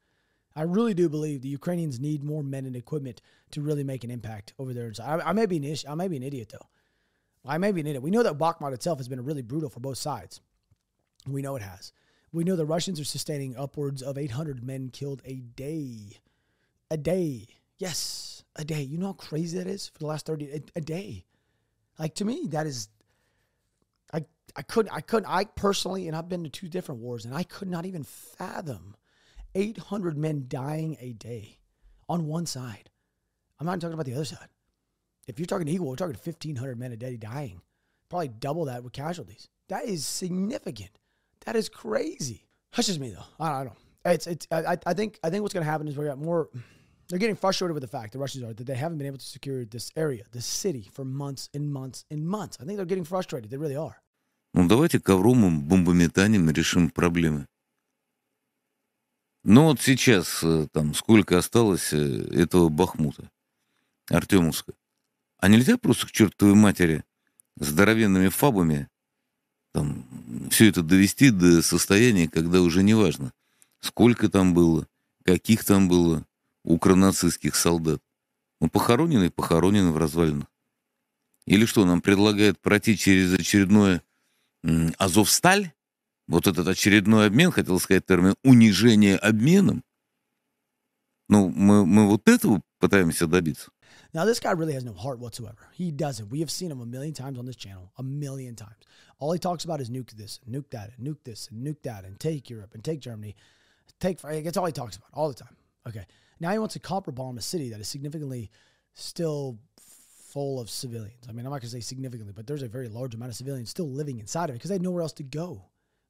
I 0.56 0.64
really 0.64 0.94
do 0.94 1.10
believe 1.10 1.42
the 1.42 1.50
Ukrainians 1.50 2.00
need 2.00 2.24
more 2.24 2.44
men 2.44 2.66
and 2.66 2.76
equipment 2.76 3.22
to 3.52 3.62
really 3.62 3.84
make 3.84 4.04
an 4.04 4.12
impact 4.12 4.54
over 4.60 4.74
there. 4.74 4.92
I, 5.02 5.20
I 5.22 5.34
may 5.34 5.46
be 5.46 5.58
an 5.58 5.64
ish, 5.64 5.86
I 5.88 5.96
may 5.96 6.08
be 6.08 6.18
an 6.18 6.24
idiot 6.24 6.50
though. 6.52 6.68
I 7.46 7.58
may 7.58 7.72
be 7.72 7.82
an 7.82 7.88
idiot. 7.88 8.04
We 8.04 8.12
know 8.12 8.24
that 8.24 8.38
Bakhmut 8.38 8.74
itself 8.74 9.00
has 9.00 9.08
been 9.08 9.24
really 9.24 9.42
brutal 9.42 9.70
for 9.70 9.80
both 9.80 9.98
sides. 9.98 10.42
We 11.28 11.42
know 11.42 11.56
it 11.56 11.62
has. 11.62 11.94
We 12.32 12.44
know 12.44 12.56
the 12.56 12.66
Russians 12.66 13.00
are 13.00 13.06
sustaining 13.06 13.56
upwards 13.56 14.02
of 14.02 14.18
800 14.18 14.64
men 14.64 14.90
killed 14.90 15.22
a 15.26 15.36
day. 15.36 16.20
A 16.92 16.98
day. 16.98 17.48
Yes, 17.78 18.44
a 18.56 18.66
day. 18.66 18.82
You 18.82 18.98
know 18.98 19.08
how 19.08 19.14
crazy 19.14 19.58
that 19.58 19.68
is 19.68 19.88
for 19.88 20.00
the 20.00 20.06
last 20.06 20.26
30 20.26 20.52
a, 20.52 20.62
a 20.76 20.82
day. 20.82 21.26
Like 21.98 22.16
to 22.16 22.26
me 22.26 22.48
that 22.50 22.66
is 22.68 22.88
I 24.14 24.26
I 24.56 24.62
couldn't 24.62 24.94
I 24.94 25.02
couldn't 25.02 25.30
I 25.30 25.46
personally 25.46 26.08
and 26.08 26.16
I've 26.16 26.30
been 26.30 26.44
to 26.44 26.50
two 26.50 26.68
different 26.68 27.02
wars 27.02 27.26
and 27.26 27.34
I 27.34 27.44
could 27.44 27.70
not 27.70 27.86
even 27.86 28.04
fathom 28.04 28.96
800 29.55 30.17
men 30.17 30.47
dying 30.49 30.97
a 31.01 31.13
day 31.13 31.59
on 32.09 32.27
one 32.27 32.47
side. 32.47 32.91
I'm 33.59 33.67
not 33.67 33.81
talking 33.81 33.95
about 33.95 34.07
the 34.07 34.15
other 34.15 34.25
side. 34.25 34.49
If 35.27 35.39
you're 35.39 35.47
talking 35.47 35.69
equal, 35.69 35.89
we're 35.89 35.97
talking 35.97 36.17
1,500 36.23 36.79
men 36.79 36.93
a 36.93 36.97
day 36.97 37.17
dying. 37.17 37.61
Probably 38.09 38.29
double 38.29 38.67
that 38.67 38.85
with 38.85 38.93
casualties. 38.93 39.49
That 39.69 39.87
is 39.87 40.05
significant. 40.05 40.91
That 41.47 41.57
is 41.57 41.69
crazy. 41.69 42.47
That's 42.75 42.89
just 42.89 43.01
me 43.01 43.11
though. 43.11 43.45
I 43.45 43.65
don't 43.65 43.67
know. 43.67 43.77
It's 44.07 44.27
it's. 44.27 44.47
I, 44.51 44.77
I 44.85 44.95
think 44.95 45.19
I 45.23 45.31
think 45.31 45.43
what's 45.43 45.55
going 45.55 45.65
to 45.65 45.71
happen 45.71 45.89
is 45.89 45.97
we 45.97 46.05
got 46.05 46.19
more. 46.19 46.49
They're 47.09 47.19
getting 47.19 47.37
frustrated 47.37 47.75
with 47.75 47.83
the 47.83 47.89
fact 47.89 48.13
the 48.13 48.19
Russians 48.19 48.45
are 48.45 48.53
that 48.53 48.67
they 48.67 48.75
haven't 48.75 48.99
been 48.99 49.07
able 49.07 49.19
to 49.19 49.25
secure 49.25 49.65
this 49.65 49.91
area, 49.97 50.25
this 50.33 50.47
city, 50.47 50.89
for 50.93 51.05
months 51.05 51.49
and 51.55 51.73
months 51.73 52.05
and 52.11 52.27
months. 52.27 52.59
I 52.61 52.65
think 52.65 52.77
they're 52.77 52.87
getting 52.87 53.05
frustrated. 53.05 53.51
They 53.51 53.57
really 53.57 53.77
are. 53.77 53.97
Ну 54.53 54.69
давайте 54.69 55.01
ковром 55.01 55.61
бомбометанием 55.63 56.49
решим 56.51 56.91
проблемы. 56.91 57.47
Ну 59.44 59.66
вот 59.66 59.82
сейчас, 59.82 60.44
там, 60.72 60.94
сколько 60.94 61.38
осталось 61.38 61.94
этого 61.94 62.70
Бахмута, 62.70 63.32
Артемовска. 64.10 64.74
А 65.38 65.48
нельзя 65.48 65.78
просто 65.78 66.08
к 66.08 66.12
чертовой 66.12 66.56
матери 66.56 67.04
здоровенными 67.56 68.28
фабами 68.28 68.90
там, 69.72 70.06
все 70.50 70.70
это 70.70 70.82
довести 70.82 71.30
до 71.30 71.62
состояния, 71.62 72.28
когда 72.28 72.62
уже 72.62 72.84
не 72.84 72.94
важно, 72.94 73.32
сколько 73.80 74.30
там 74.30 74.54
было, 74.54 74.88
каких 75.24 75.64
там 75.64 75.88
было 75.88 76.26
укронацистских 76.64 77.56
солдат. 77.56 78.02
Ну, 78.60 78.70
похоронены 78.70 79.30
похоронены 79.30 79.92
в 79.92 79.98
развалинах. 79.98 80.48
Или 81.46 81.66
что, 81.66 81.86
нам 81.86 82.02
предлагают 82.02 82.60
пройти 82.60 82.98
через 82.98 83.34
очередное 83.34 84.04
Азовсталь? 84.98 85.72
Вот 86.30 86.46
этот 86.46 86.68
очередной 86.68 87.26
обмен, 87.26 87.52
хотел 87.52 87.80
сказать 87.80 88.06
термин 88.06 88.36
«унижение 88.44 89.18
обменом». 89.18 89.84
Ну, 91.28 91.50
мы, 91.50 91.88
мы 91.88 92.08
вот 92.08 92.30
этого 92.30 92.62
пытаемся 92.80 93.26
добиться. 93.26 93.72
Now, 94.14 94.26
this 94.26 94.40
guy 94.40 94.52
really 94.52 94.74
has 94.74 94.84
no 94.84 94.94
heart 94.94 95.20
whatsoever. 95.20 95.70
He 95.74 95.92
doesn't. 95.92 96.30
We 96.30 96.42
have 96.42 96.52
seen 96.52 96.70
him 96.70 96.82
a 96.82 96.86
million 96.86 97.14
times 97.16 97.40
on 97.40 97.48
this 97.48 97.56
channel, 97.56 97.92
a 97.98 98.04
million 98.04 98.56
times. 98.56 98.78
All 99.18 99.32
he 99.32 99.40
talks 99.40 99.64
about 99.64 99.82
is 99.82 99.90
nuke 99.90 100.12
this, 100.12 100.40
nuke 100.48 100.70
that, 100.70 100.92
and 100.96 101.08
nuke 101.08 101.24
this, 101.24 101.50
and 101.52 101.66
nuke 101.66 101.82
that, 101.82 102.06
and 102.06 102.20
take 102.20 102.48
Europe, 102.48 102.76
and 102.76 102.84
take 102.84 103.00
Germany, 103.00 103.36
take 104.00 104.20
France. 104.20 104.44
That's 104.44 104.58
all 104.58 104.68
he 104.68 104.72
talks 104.72 104.98
about 104.98 105.10
all 105.14 105.30
the 105.30 105.34
time. 105.34 105.56
Okay. 105.88 106.06
Now 106.40 106.52
he 106.52 106.60
wants 106.60 106.74
to 106.74 106.80
carpet 106.80 107.16
bomb 107.16 107.40
a 107.40 107.42
city 107.42 107.70
that 107.70 107.80
is 107.80 107.88
significantly 107.88 108.52
still 108.94 109.58
full 110.32 110.60
of 110.60 110.70
civilians. 110.70 111.26
I 111.28 111.32
mean, 111.32 111.46
I'm 111.46 111.52
not 111.52 111.62
going 111.62 111.62
to 111.62 111.70
say 111.70 111.80
significantly, 111.80 112.34
but 112.36 112.46
there's 112.46 112.62
a 112.62 112.68
very 112.68 112.88
large 112.88 113.16
amount 113.16 113.32
of 113.32 113.36
civilians 113.36 113.72
still 113.72 113.90
living 113.90 114.20
inside 114.20 114.50
of 114.50 114.52
it 114.52 114.60
because 114.60 114.70
they 114.70 114.76
had 114.76 114.84
nowhere 114.84 115.02
else 115.02 115.14
to 115.14 115.24
go. 115.24 115.64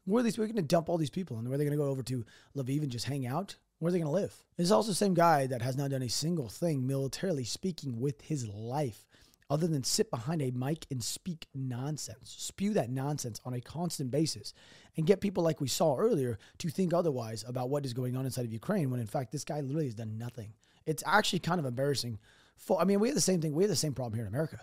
Where 0.09 0.21
are 0.21 0.23
these? 0.23 0.39
We're 0.39 0.45
going 0.45 0.55
to 0.55 0.61
dump 0.63 0.89
all 0.89 0.97
these 0.97 1.11
people, 1.11 1.37
and 1.37 1.47
where 1.47 1.55
are 1.55 1.57
they 1.59 1.65
going 1.65 1.77
to 1.77 1.83
go 1.83 1.89
over 1.89 2.01
to 2.01 2.25
Lviv 2.57 2.81
and 2.81 2.91
just 2.91 3.05
hang 3.05 3.27
out? 3.27 3.55
Where 3.77 3.89
are 3.89 3.91
they 3.91 3.99
going 3.99 4.11
to 4.11 4.21
live? 4.21 4.35
It's 4.57 4.71
also 4.71 4.89
the 4.89 4.95
same 4.95 5.13
guy 5.13 5.45
that 5.45 5.61
has 5.61 5.77
not 5.77 5.91
done 5.91 6.01
a 6.01 6.09
single 6.09 6.49
thing 6.49 6.87
militarily 6.87 7.43
speaking 7.43 7.99
with 7.99 8.19
his 8.21 8.47
life 8.47 9.05
other 9.51 9.67
than 9.67 9.83
sit 9.83 10.09
behind 10.09 10.41
a 10.41 10.51
mic 10.51 10.87
and 10.89 11.03
speak 11.03 11.47
nonsense, 11.53 12.35
spew 12.37 12.73
that 12.73 12.89
nonsense 12.89 13.39
on 13.45 13.53
a 13.53 13.61
constant 13.61 14.09
basis, 14.09 14.53
and 14.97 15.05
get 15.05 15.21
people 15.21 15.43
like 15.43 15.61
we 15.61 15.67
saw 15.67 15.95
earlier 15.95 16.39
to 16.57 16.69
think 16.69 16.91
otherwise 16.93 17.45
about 17.47 17.69
what 17.69 17.85
is 17.85 17.93
going 17.93 18.15
on 18.17 18.25
inside 18.25 18.45
of 18.45 18.53
Ukraine 18.53 18.89
when 18.89 18.99
in 18.99 19.07
fact 19.07 19.31
this 19.31 19.43
guy 19.43 19.61
literally 19.61 19.85
has 19.85 19.95
done 19.95 20.17
nothing. 20.17 20.53
It's 20.85 21.03
actually 21.05 21.39
kind 21.39 21.59
of 21.59 21.65
embarrassing. 21.65 22.19
For, 22.57 22.81
I 22.81 22.83
mean, 22.83 22.99
we 22.99 23.07
have 23.09 23.15
the 23.15 23.21
same 23.21 23.41
thing. 23.41 23.53
We 23.53 23.63
have 23.63 23.69
the 23.69 23.75
same 23.75 23.93
problem 23.93 24.15
here 24.15 24.25
in 24.25 24.33
America. 24.33 24.59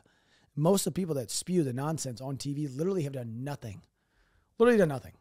Most 0.57 0.87
of 0.87 0.93
the 0.95 1.01
people 1.01 1.15
that 1.17 1.31
spew 1.31 1.63
the 1.63 1.73
nonsense 1.73 2.21
on 2.21 2.37
TV 2.37 2.69
literally 2.77 3.05
have 3.05 3.13
done 3.13 3.45
nothing. 3.45 3.83
Literally 4.59 4.79
done 4.79 4.89
nothing. 4.89 5.13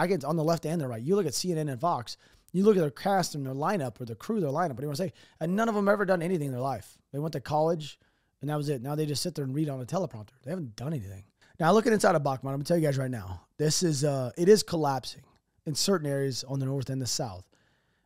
I 0.00 0.06
get 0.06 0.24
on 0.24 0.36
the 0.36 0.44
left 0.44 0.66
and 0.66 0.80
the 0.80 0.88
right. 0.88 1.02
You 1.02 1.16
look 1.16 1.26
at 1.26 1.32
CNN 1.32 1.70
and 1.70 1.80
Fox 1.80 2.16
you 2.52 2.64
look 2.64 2.76
at 2.76 2.80
their 2.80 2.90
cast 2.90 3.34
and 3.34 3.46
their 3.46 3.54
lineup 3.54 4.00
or 4.00 4.04
their 4.04 4.16
crew, 4.16 4.40
their 4.40 4.50
lineup, 4.50 4.70
what 4.70 4.78
do 4.78 4.82
you 4.82 4.88
want 4.88 4.96
to 4.98 5.04
say? 5.04 5.12
And 5.40 5.54
none 5.54 5.68
of 5.68 5.74
them 5.74 5.88
ever 5.88 6.04
done 6.04 6.22
anything 6.22 6.46
in 6.46 6.52
their 6.52 6.60
life. 6.60 6.98
They 7.12 7.18
went 7.18 7.32
to 7.32 7.40
college 7.40 7.98
and 8.40 8.50
that 8.50 8.56
was 8.56 8.68
it. 8.68 8.82
Now 8.82 8.94
they 8.94 9.06
just 9.06 9.22
sit 9.22 9.34
there 9.34 9.44
and 9.44 9.54
read 9.54 9.68
on 9.68 9.80
a 9.80 9.86
teleprompter. 9.86 10.30
They 10.42 10.50
haven't 10.50 10.76
done 10.76 10.92
anything. 10.92 11.24
Now 11.58 11.72
looking 11.72 11.92
inside 11.92 12.14
of 12.14 12.22
Bakhmut, 12.22 12.46
I'm 12.46 12.52
gonna 12.52 12.64
tell 12.64 12.78
you 12.78 12.86
guys 12.86 12.98
right 12.98 13.10
now, 13.10 13.42
this 13.58 13.82
is 13.82 14.04
uh 14.04 14.30
it 14.36 14.48
is 14.48 14.62
collapsing 14.62 15.22
in 15.66 15.74
certain 15.74 16.08
areas 16.08 16.44
on 16.44 16.58
the 16.58 16.66
north 16.66 16.90
and 16.90 17.00
the 17.00 17.06
south, 17.06 17.44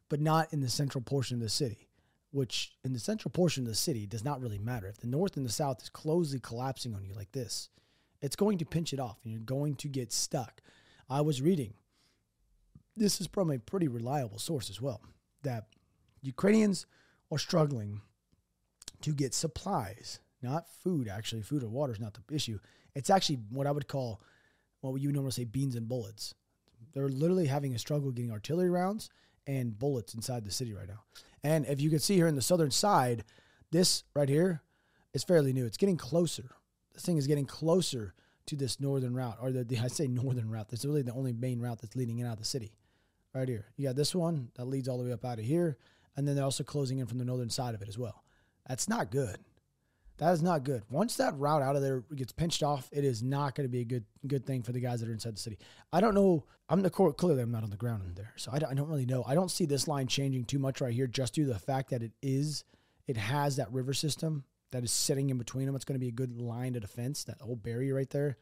but 0.08 0.20
not 0.20 0.52
in 0.52 0.60
the 0.60 0.68
central 0.68 1.02
portion 1.02 1.36
of 1.36 1.42
the 1.42 1.48
city. 1.48 1.88
Which 2.32 2.72
in 2.82 2.92
the 2.92 2.98
central 2.98 3.30
portion 3.30 3.62
of 3.62 3.68
the 3.68 3.76
city 3.76 4.06
does 4.06 4.24
not 4.24 4.40
really 4.40 4.58
matter. 4.58 4.88
If 4.88 4.98
the 4.98 5.06
north 5.06 5.36
and 5.36 5.46
the 5.46 5.52
south 5.52 5.80
is 5.80 5.88
closely 5.88 6.40
collapsing 6.40 6.92
on 6.92 7.04
you 7.04 7.14
like 7.14 7.30
this, 7.30 7.68
it's 8.20 8.34
going 8.34 8.58
to 8.58 8.64
pinch 8.64 8.92
it 8.92 8.98
off 8.98 9.18
and 9.22 9.32
you're 9.32 9.40
going 9.40 9.76
to 9.76 9.88
get 9.88 10.12
stuck. 10.12 10.60
I 11.08 11.20
was 11.20 11.40
reading 11.40 11.74
this 12.96 13.20
is 13.20 13.26
from 13.26 13.50
a 13.50 13.58
pretty 13.58 13.88
reliable 13.88 14.38
source 14.38 14.70
as 14.70 14.80
well 14.80 15.00
that 15.42 15.66
Ukrainians 16.22 16.86
are 17.30 17.38
struggling 17.38 18.00
to 19.02 19.12
get 19.12 19.34
supplies. 19.34 20.20
not 20.42 20.68
food. 20.82 21.08
Actually, 21.08 21.42
food 21.42 21.62
or 21.62 21.68
water 21.68 21.92
is 21.92 22.00
not 22.00 22.14
the 22.14 22.34
issue. 22.34 22.58
It's 22.94 23.10
actually 23.10 23.36
what 23.50 23.66
I 23.66 23.72
would 23.72 23.88
call 23.88 24.20
what 24.80 25.00
you 25.00 25.08
would 25.08 25.14
normally 25.14 25.32
say 25.32 25.44
beans 25.44 25.74
and 25.74 25.88
bullets. 25.88 26.34
They're 26.92 27.08
literally 27.08 27.46
having 27.46 27.74
a 27.74 27.78
struggle 27.78 28.12
getting 28.12 28.30
artillery 28.30 28.70
rounds 28.70 29.10
and 29.46 29.78
bullets 29.78 30.14
inside 30.14 30.44
the 30.44 30.50
city 30.50 30.74
right 30.74 30.88
now. 30.88 31.02
And 31.42 31.66
if 31.66 31.80
you 31.80 31.90
can 31.90 31.98
see 31.98 32.14
here 32.14 32.26
in 32.26 32.34
the 32.34 32.42
southern 32.42 32.70
side, 32.70 33.24
this 33.70 34.04
right 34.14 34.28
here 34.28 34.62
is 35.12 35.24
fairly 35.24 35.52
new. 35.52 35.66
It's 35.66 35.76
getting 35.76 35.96
closer. 35.96 36.50
This 36.92 37.04
thing 37.04 37.16
is 37.16 37.26
getting 37.26 37.46
closer 37.46 38.14
to 38.46 38.56
this 38.56 38.78
northern 38.78 39.14
route, 39.14 39.38
or 39.40 39.50
the, 39.50 39.64
the 39.64 39.78
I 39.78 39.88
say 39.88 40.06
northern 40.06 40.50
route. 40.50 40.68
That's 40.68 40.84
really 40.84 41.02
the 41.02 41.12
only 41.12 41.32
main 41.32 41.60
route 41.60 41.80
that's 41.80 41.96
leading 41.96 42.18
in 42.18 42.26
out 42.26 42.34
of 42.34 42.38
the 42.38 42.44
city. 42.44 42.72
Right 43.34 43.48
here, 43.48 43.66
you 43.76 43.88
got 43.88 43.96
this 43.96 44.14
one 44.14 44.50
that 44.54 44.66
leads 44.66 44.88
all 44.88 44.98
the 44.98 45.04
way 45.04 45.12
up 45.12 45.24
out 45.24 45.40
of 45.40 45.44
here, 45.44 45.76
and 46.16 46.26
then 46.26 46.36
they're 46.36 46.44
also 46.44 46.62
closing 46.62 46.98
in 46.98 47.06
from 47.06 47.18
the 47.18 47.24
northern 47.24 47.50
side 47.50 47.74
of 47.74 47.82
it 47.82 47.88
as 47.88 47.98
well. 47.98 48.22
That's 48.68 48.88
not 48.88 49.10
good. 49.10 49.38
That 50.18 50.32
is 50.32 50.42
not 50.42 50.62
good. 50.62 50.84
Once 50.88 51.16
that 51.16 51.36
route 51.36 51.60
out 51.60 51.74
of 51.74 51.82
there 51.82 52.04
gets 52.14 52.30
pinched 52.30 52.62
off, 52.62 52.88
it 52.92 53.04
is 53.04 53.22
not 53.22 53.56
going 53.56 53.66
to 53.66 53.72
be 53.72 53.80
a 53.80 53.84
good 53.84 54.04
good 54.28 54.46
thing 54.46 54.62
for 54.62 54.70
the 54.70 54.78
guys 54.78 55.00
that 55.00 55.08
are 55.08 55.12
inside 55.12 55.34
the 55.34 55.40
city. 55.40 55.58
I 55.92 56.00
don't 56.00 56.14
know. 56.14 56.44
I'm 56.68 56.82
the 56.82 56.90
court. 56.90 57.16
Clearly, 57.16 57.42
I'm 57.42 57.50
not 57.50 57.64
on 57.64 57.70
the 57.70 57.76
ground 57.76 58.04
in 58.06 58.14
there, 58.14 58.32
so 58.36 58.52
I 58.52 58.60
don't, 58.60 58.70
I 58.70 58.74
don't 58.74 58.88
really 58.88 59.06
know. 59.06 59.24
I 59.26 59.34
don't 59.34 59.50
see 59.50 59.66
this 59.66 59.88
line 59.88 60.06
changing 60.06 60.44
too 60.44 60.60
much 60.60 60.80
right 60.80 60.94
here, 60.94 61.08
just 61.08 61.34
due 61.34 61.46
to 61.46 61.52
the 61.52 61.58
fact 61.58 61.90
that 61.90 62.02
it 62.02 62.12
is 62.22 62.62
it 63.08 63.16
has 63.16 63.56
that 63.56 63.72
river 63.72 63.92
system 63.92 64.44
that 64.70 64.84
is 64.84 64.92
sitting 64.92 65.30
in 65.30 65.38
between 65.38 65.66
them. 65.66 65.74
It's 65.74 65.84
going 65.84 65.98
to 65.98 66.04
be 66.04 66.08
a 66.08 66.12
good 66.12 66.40
line 66.40 66.76
of 66.76 66.82
defense. 66.82 67.24
That 67.24 67.40
whole 67.40 67.56
barrier 67.56 67.94
right 67.94 68.10
there. 68.10 68.36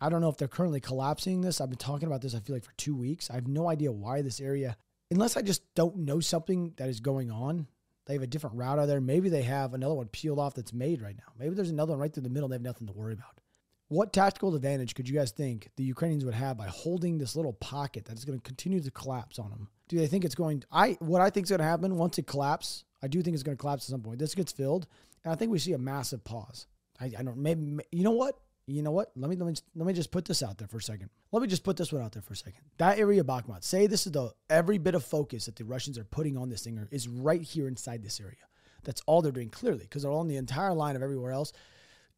I 0.00 0.08
don't 0.08 0.20
know 0.20 0.28
if 0.28 0.36
they're 0.36 0.48
currently 0.48 0.80
collapsing 0.80 1.40
this. 1.40 1.60
I've 1.60 1.68
been 1.68 1.78
talking 1.78 2.06
about 2.06 2.22
this. 2.22 2.34
I 2.34 2.40
feel 2.40 2.56
like 2.56 2.64
for 2.64 2.74
two 2.76 2.96
weeks. 2.96 3.30
I 3.30 3.34
have 3.34 3.46
no 3.46 3.68
idea 3.68 3.92
why 3.92 4.22
this 4.22 4.40
area, 4.40 4.76
unless 5.10 5.36
I 5.36 5.42
just 5.42 5.62
don't 5.74 5.98
know 5.98 6.20
something 6.20 6.72
that 6.76 6.88
is 6.88 7.00
going 7.00 7.30
on 7.30 7.66
they 8.10 8.14
have 8.14 8.22
a 8.24 8.26
different 8.26 8.56
route 8.56 8.80
out 8.80 8.86
there. 8.86 9.00
Maybe 9.00 9.28
they 9.28 9.42
have 9.42 9.72
another 9.72 9.94
one 9.94 10.08
peeled 10.08 10.40
off 10.40 10.54
that's 10.54 10.72
made 10.72 11.00
right 11.00 11.16
now. 11.16 11.32
Maybe 11.38 11.54
there's 11.54 11.70
another 11.70 11.92
one 11.92 12.00
right 12.00 12.12
through 12.12 12.24
the 12.24 12.28
middle. 12.28 12.48
They 12.48 12.56
have 12.56 12.60
nothing 12.62 12.88
to 12.88 12.92
worry 12.92 13.12
about. 13.12 13.40
What 13.86 14.12
tactical 14.12 14.52
advantage 14.54 14.96
could 14.96 15.08
you 15.08 15.14
guys 15.14 15.30
think 15.30 15.68
the 15.76 15.84
Ukrainians 15.84 16.24
would 16.24 16.34
have 16.34 16.56
by 16.56 16.66
holding 16.66 17.18
this 17.18 17.36
little 17.36 17.52
pocket 17.52 18.06
that 18.06 18.18
is 18.18 18.24
going 18.24 18.36
to 18.36 18.42
continue 18.42 18.80
to 18.80 18.90
collapse 18.90 19.38
on 19.38 19.50
them? 19.50 19.68
Do 19.88 19.96
they 19.96 20.08
think 20.08 20.24
it's 20.24 20.34
going? 20.34 20.64
I 20.72 20.96
what 20.98 21.20
I 21.20 21.30
think 21.30 21.46
is 21.46 21.50
going 21.50 21.60
to 21.60 21.64
happen 21.64 21.96
once 21.96 22.18
it 22.18 22.26
collapses. 22.26 22.84
I 23.00 23.06
do 23.06 23.22
think 23.22 23.34
it's 23.34 23.44
going 23.44 23.56
to 23.56 23.60
collapse 23.60 23.84
at 23.84 23.90
some 23.90 24.02
point. 24.02 24.18
This 24.18 24.34
gets 24.34 24.50
filled, 24.50 24.88
and 25.22 25.32
I 25.32 25.36
think 25.36 25.52
we 25.52 25.60
see 25.60 25.72
a 25.74 25.78
massive 25.78 26.24
pause. 26.24 26.66
I, 27.00 27.12
I 27.16 27.22
don't 27.22 27.36
maybe 27.36 27.78
you 27.92 28.02
know 28.02 28.10
what 28.10 28.38
you 28.70 28.82
know 28.82 28.90
what? 28.90 29.10
Let 29.16 29.30
me, 29.30 29.36
let 29.36 29.46
me 29.46 29.54
let 29.74 29.86
me 29.86 29.92
just 29.92 30.10
put 30.10 30.24
this 30.24 30.42
out 30.42 30.58
there 30.58 30.68
for 30.68 30.78
a 30.78 30.82
second. 30.82 31.10
Let 31.32 31.42
me 31.42 31.48
just 31.48 31.64
put 31.64 31.76
this 31.76 31.92
one 31.92 32.02
out 32.02 32.12
there 32.12 32.22
for 32.22 32.34
a 32.34 32.36
second. 32.36 32.60
That 32.78 32.98
area 32.98 33.20
of 33.20 33.26
Bakhmut, 33.26 33.64
say 33.64 33.86
this 33.86 34.06
is 34.06 34.12
the 34.12 34.32
every 34.48 34.78
bit 34.78 34.94
of 34.94 35.04
focus 35.04 35.46
that 35.46 35.56
the 35.56 35.64
Russians 35.64 35.98
are 35.98 36.04
putting 36.04 36.36
on 36.36 36.48
this 36.48 36.62
thing 36.62 36.86
is 36.90 37.08
right 37.08 37.42
here 37.42 37.68
inside 37.68 38.02
this 38.02 38.20
area. 38.20 38.36
That's 38.84 39.02
all 39.06 39.22
they're 39.22 39.32
doing 39.32 39.50
clearly 39.50 39.84
because 39.84 40.02
they're 40.02 40.12
on 40.12 40.28
the 40.28 40.36
entire 40.36 40.72
line 40.72 40.96
of 40.96 41.02
everywhere 41.02 41.32
else. 41.32 41.52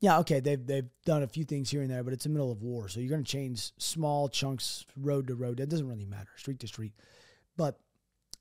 Yeah, 0.00 0.18
okay, 0.18 0.40
they've 0.40 0.64
they've 0.64 0.88
done 1.04 1.22
a 1.22 1.28
few 1.28 1.44
things 1.44 1.70
here 1.70 1.82
and 1.82 1.90
there, 1.90 2.02
but 2.02 2.12
it's 2.12 2.24
the 2.24 2.30
middle 2.30 2.50
of 2.50 2.62
war, 2.62 2.88
so 2.88 2.98
you're 2.98 3.10
going 3.10 3.24
to 3.24 3.30
change 3.30 3.70
small 3.78 4.28
chunks, 4.28 4.84
road 4.96 5.28
to 5.28 5.34
road. 5.34 5.58
That 5.58 5.68
doesn't 5.68 5.88
really 5.88 6.06
matter, 6.06 6.30
street 6.36 6.58
to 6.60 6.66
street. 6.66 6.92
But 7.56 7.78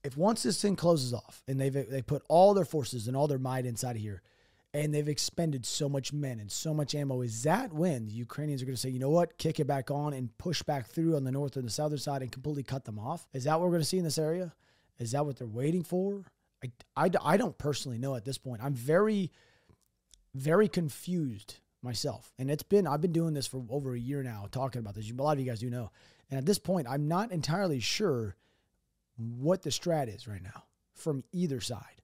if 0.04 0.18
once 0.18 0.44
this 0.44 0.62
thing 0.62 0.76
closes 0.76 1.14
off 1.14 1.44
and 1.48 1.60
they've 1.60 1.74
they 1.74 2.02
put 2.02 2.24
all 2.28 2.54
their 2.54 2.66
forces 2.66 3.08
and 3.08 3.16
all 3.16 3.28
their 3.28 3.38
might 3.38 3.66
inside 3.66 3.96
of 3.96 4.02
here, 4.02 4.24
and 4.74 4.94
they've 4.94 5.08
expended 5.08 5.66
so 5.66 5.90
much 5.90 6.14
men 6.14 6.40
and 6.40 6.52
so 6.52 6.74
much 6.74 6.96
ammo. 6.96 7.22
Is 7.22 7.44
that 7.44 7.74
when 7.74 8.06
the 8.06 8.14
Ukrainians 8.14 8.62
are 8.62 8.66
going 8.66 8.76
to 8.76 8.82
say, 8.82 8.90
you 8.90 9.00
know 9.00 9.10
what, 9.10 9.38
kick 9.38 9.60
it 9.60 9.68
back 9.68 9.92
on 9.92 10.14
and 10.14 10.36
push 10.38 10.64
back 10.64 10.88
through 10.88 11.16
on 11.16 11.24
the 11.24 11.32
north 11.32 11.58
and 11.58 11.66
the 11.66 11.72
southern 11.72 11.98
side 11.98 12.22
and 12.22 12.32
completely 12.32 12.64
cut 12.64 12.86
them 12.86 12.98
off? 12.98 13.28
Is 13.34 13.44
that 13.44 13.60
what 13.60 13.66
we're 13.66 13.72
going 13.72 13.82
to 13.82 13.88
see 13.88 13.98
in 13.98 14.04
this 14.04 14.18
area? 14.18 14.54
Is 14.98 15.12
that 15.12 15.26
what 15.26 15.38
they're 15.38 15.48
waiting 15.48 15.84
for? 15.84 16.24
I, 16.64 16.72
I, 16.96 17.10
I 17.22 17.38
don't 17.38 17.58
personally 17.58 17.98
know 17.98 18.16
at 18.16 18.24
this 18.24 18.38
point. 18.38 18.64
I'm 18.64 18.74
very, 18.74 19.32
very 20.34 20.70
confused 20.70 21.56
myself. 21.82 22.32
And 22.38 22.50
it's 22.50 22.64
been, 22.64 22.88
I've 22.88 23.02
been 23.02 23.12
doing 23.12 23.34
this 23.34 23.48
for 23.48 23.64
over 23.70 23.94
a 23.94 24.00
year 24.00 24.24
now, 24.24 24.48
talking 24.52 24.80
about 24.80 24.96
this. 24.96 25.12
A 25.12 25.14
lot 25.16 25.34
of 25.34 25.40
you 25.40 25.46
guys 25.46 25.60
do 25.60 25.70
know. 25.70 25.92
And 26.30 26.38
at 26.38 26.46
this 26.46 26.60
point, 26.60 26.88
I'm 26.90 27.10
not 27.10 27.32
entirely 27.32 27.82
sure 27.82 28.38
what 29.18 29.64
the 29.64 29.70
strat 29.70 30.14
is 30.14 30.28
right 30.28 30.42
now 30.42 30.64
from 30.94 31.24
either 31.34 31.60
side. 31.60 32.02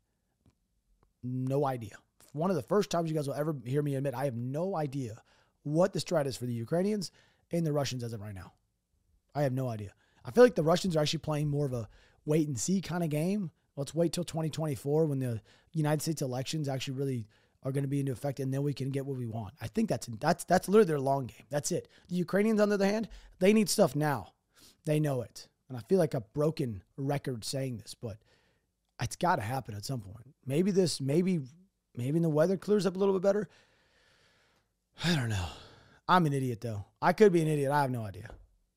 No 1.23 1.65
idea 1.65 1.97
one 2.37 2.49
of 2.49 2.55
the 2.55 2.63
first 2.63 2.89
times 2.89 3.09
you 3.09 3.15
guys 3.15 3.27
will 3.27 3.35
ever 3.35 3.55
hear 3.65 3.81
me 3.81 3.95
admit 3.95 4.13
I 4.13 4.25
have 4.25 4.35
no 4.35 4.75
idea 4.75 5.21
what 5.63 5.93
the 5.93 5.99
strat 5.99 6.25
is 6.25 6.37
for 6.37 6.45
the 6.45 6.53
Ukrainians 6.53 7.11
and 7.51 7.65
the 7.65 7.73
Russians 7.73 8.03
as 8.03 8.13
of 8.13 8.21
right 8.21 8.35
now. 8.35 8.53
I 9.35 9.43
have 9.43 9.53
no 9.53 9.69
idea. 9.69 9.93
I 10.25 10.31
feel 10.31 10.43
like 10.43 10.55
the 10.55 10.63
Russians 10.63 10.95
are 10.95 10.99
actually 10.99 11.19
playing 11.19 11.49
more 11.49 11.65
of 11.65 11.73
a 11.73 11.87
wait 12.25 12.47
and 12.47 12.59
see 12.59 12.81
kind 12.81 13.03
of 13.03 13.09
game. 13.09 13.51
Let's 13.75 13.93
wait 13.93 14.11
till 14.11 14.23
2024 14.23 15.05
when 15.05 15.19
the 15.19 15.41
United 15.71 16.01
States 16.01 16.21
elections 16.21 16.67
actually 16.67 16.95
really 16.95 17.27
are 17.63 17.71
going 17.71 17.83
to 17.83 17.89
be 17.89 17.99
into 17.99 18.11
effect, 18.11 18.39
and 18.39 18.53
then 18.53 18.63
we 18.63 18.73
can 18.73 18.89
get 18.89 19.05
what 19.05 19.17
we 19.17 19.25
want. 19.25 19.53
I 19.61 19.67
think 19.67 19.89
that's 19.89 20.07
that's 20.19 20.43
that's 20.43 20.67
literally 20.67 20.87
their 20.87 20.99
long 20.99 21.27
game. 21.27 21.45
That's 21.49 21.71
it. 21.71 21.87
The 22.07 22.15
Ukrainians, 22.15 22.59
on 22.59 22.69
the 22.69 22.75
other 22.75 22.85
hand, 22.85 23.09
they 23.39 23.53
need 23.53 23.69
stuff 23.69 23.95
now. 23.95 24.33
They 24.85 24.99
know 24.99 25.21
it, 25.21 25.47
and 25.69 25.77
I 25.77 25.81
feel 25.81 25.99
like 25.99 26.13
a 26.13 26.21
broken 26.21 26.83
record 26.97 27.43
saying 27.43 27.77
this, 27.77 27.93
but 27.93 28.17
it's 29.01 29.15
got 29.15 29.35
to 29.37 29.41
happen 29.41 29.75
at 29.75 29.85
some 29.85 30.01
point. 30.01 30.33
Maybe 30.45 30.71
this, 30.71 30.99
maybe 31.01 31.41
Maybe 31.97 32.19
the 32.19 32.29
weather 32.29 32.55
clears 32.55 32.85
up 32.85 32.95
a 32.95 32.99
little 32.99 33.13
bit 33.13 33.23
better. 33.23 33.49
I 35.03 35.15
don't 35.15 35.29
know. 35.29 35.45
I'm 36.07 36.25
an 36.25 36.33
idiot 36.33 36.61
though. 36.61 36.85
I 37.01 37.11
could 37.11 37.33
be 37.33 37.41
an 37.41 37.47
idiot. 37.47 37.71
I 37.71 37.81
have 37.81 37.91
no 37.91 38.03
idea. 38.03 38.29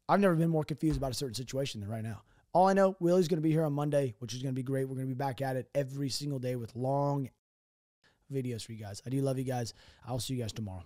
I've 0.09 0.21
never 0.21 0.35
been 0.35 0.49
more 0.49 0.65
confused 0.65 0.97
about 0.97 1.13
a 1.13 1.15
certain 1.15 1.35
situation 1.35 1.81
than 1.81 1.89
right 1.89 2.03
now. 2.03 2.23
All 2.53 2.67
I 2.67 2.73
know, 2.73 2.97
Willie's 2.99 3.29
going 3.29 3.39
to 3.39 3.43
be 3.43 3.53
here 3.53 3.63
on 3.63 3.73
Monday, 3.73 4.15
which 4.19 4.35
is 4.35 4.43
going 4.43 4.53
to 4.53 4.59
be 4.59 4.65
great. 4.65 4.89
We're 4.89 4.97
going 4.97 5.07
to 5.07 5.15
be 5.15 5.19
back 5.19 5.41
at 5.41 5.55
it 5.55 5.69
every 5.73 6.09
single 6.09 6.41
day 6.41 6.57
with 6.57 6.75
long 6.75 7.31
videos 8.33 8.65
for 8.65 8.73
you 8.73 8.79
guys. 8.79 9.01
I 9.07 9.11
do 9.11 9.21
love 9.21 9.39
you 9.39 9.45
guys. 9.45 9.73
I'll 10.05 10.19
see 10.19 10.35
you 10.35 10.41
guys 10.41 10.53
tomorrow. 10.53 10.83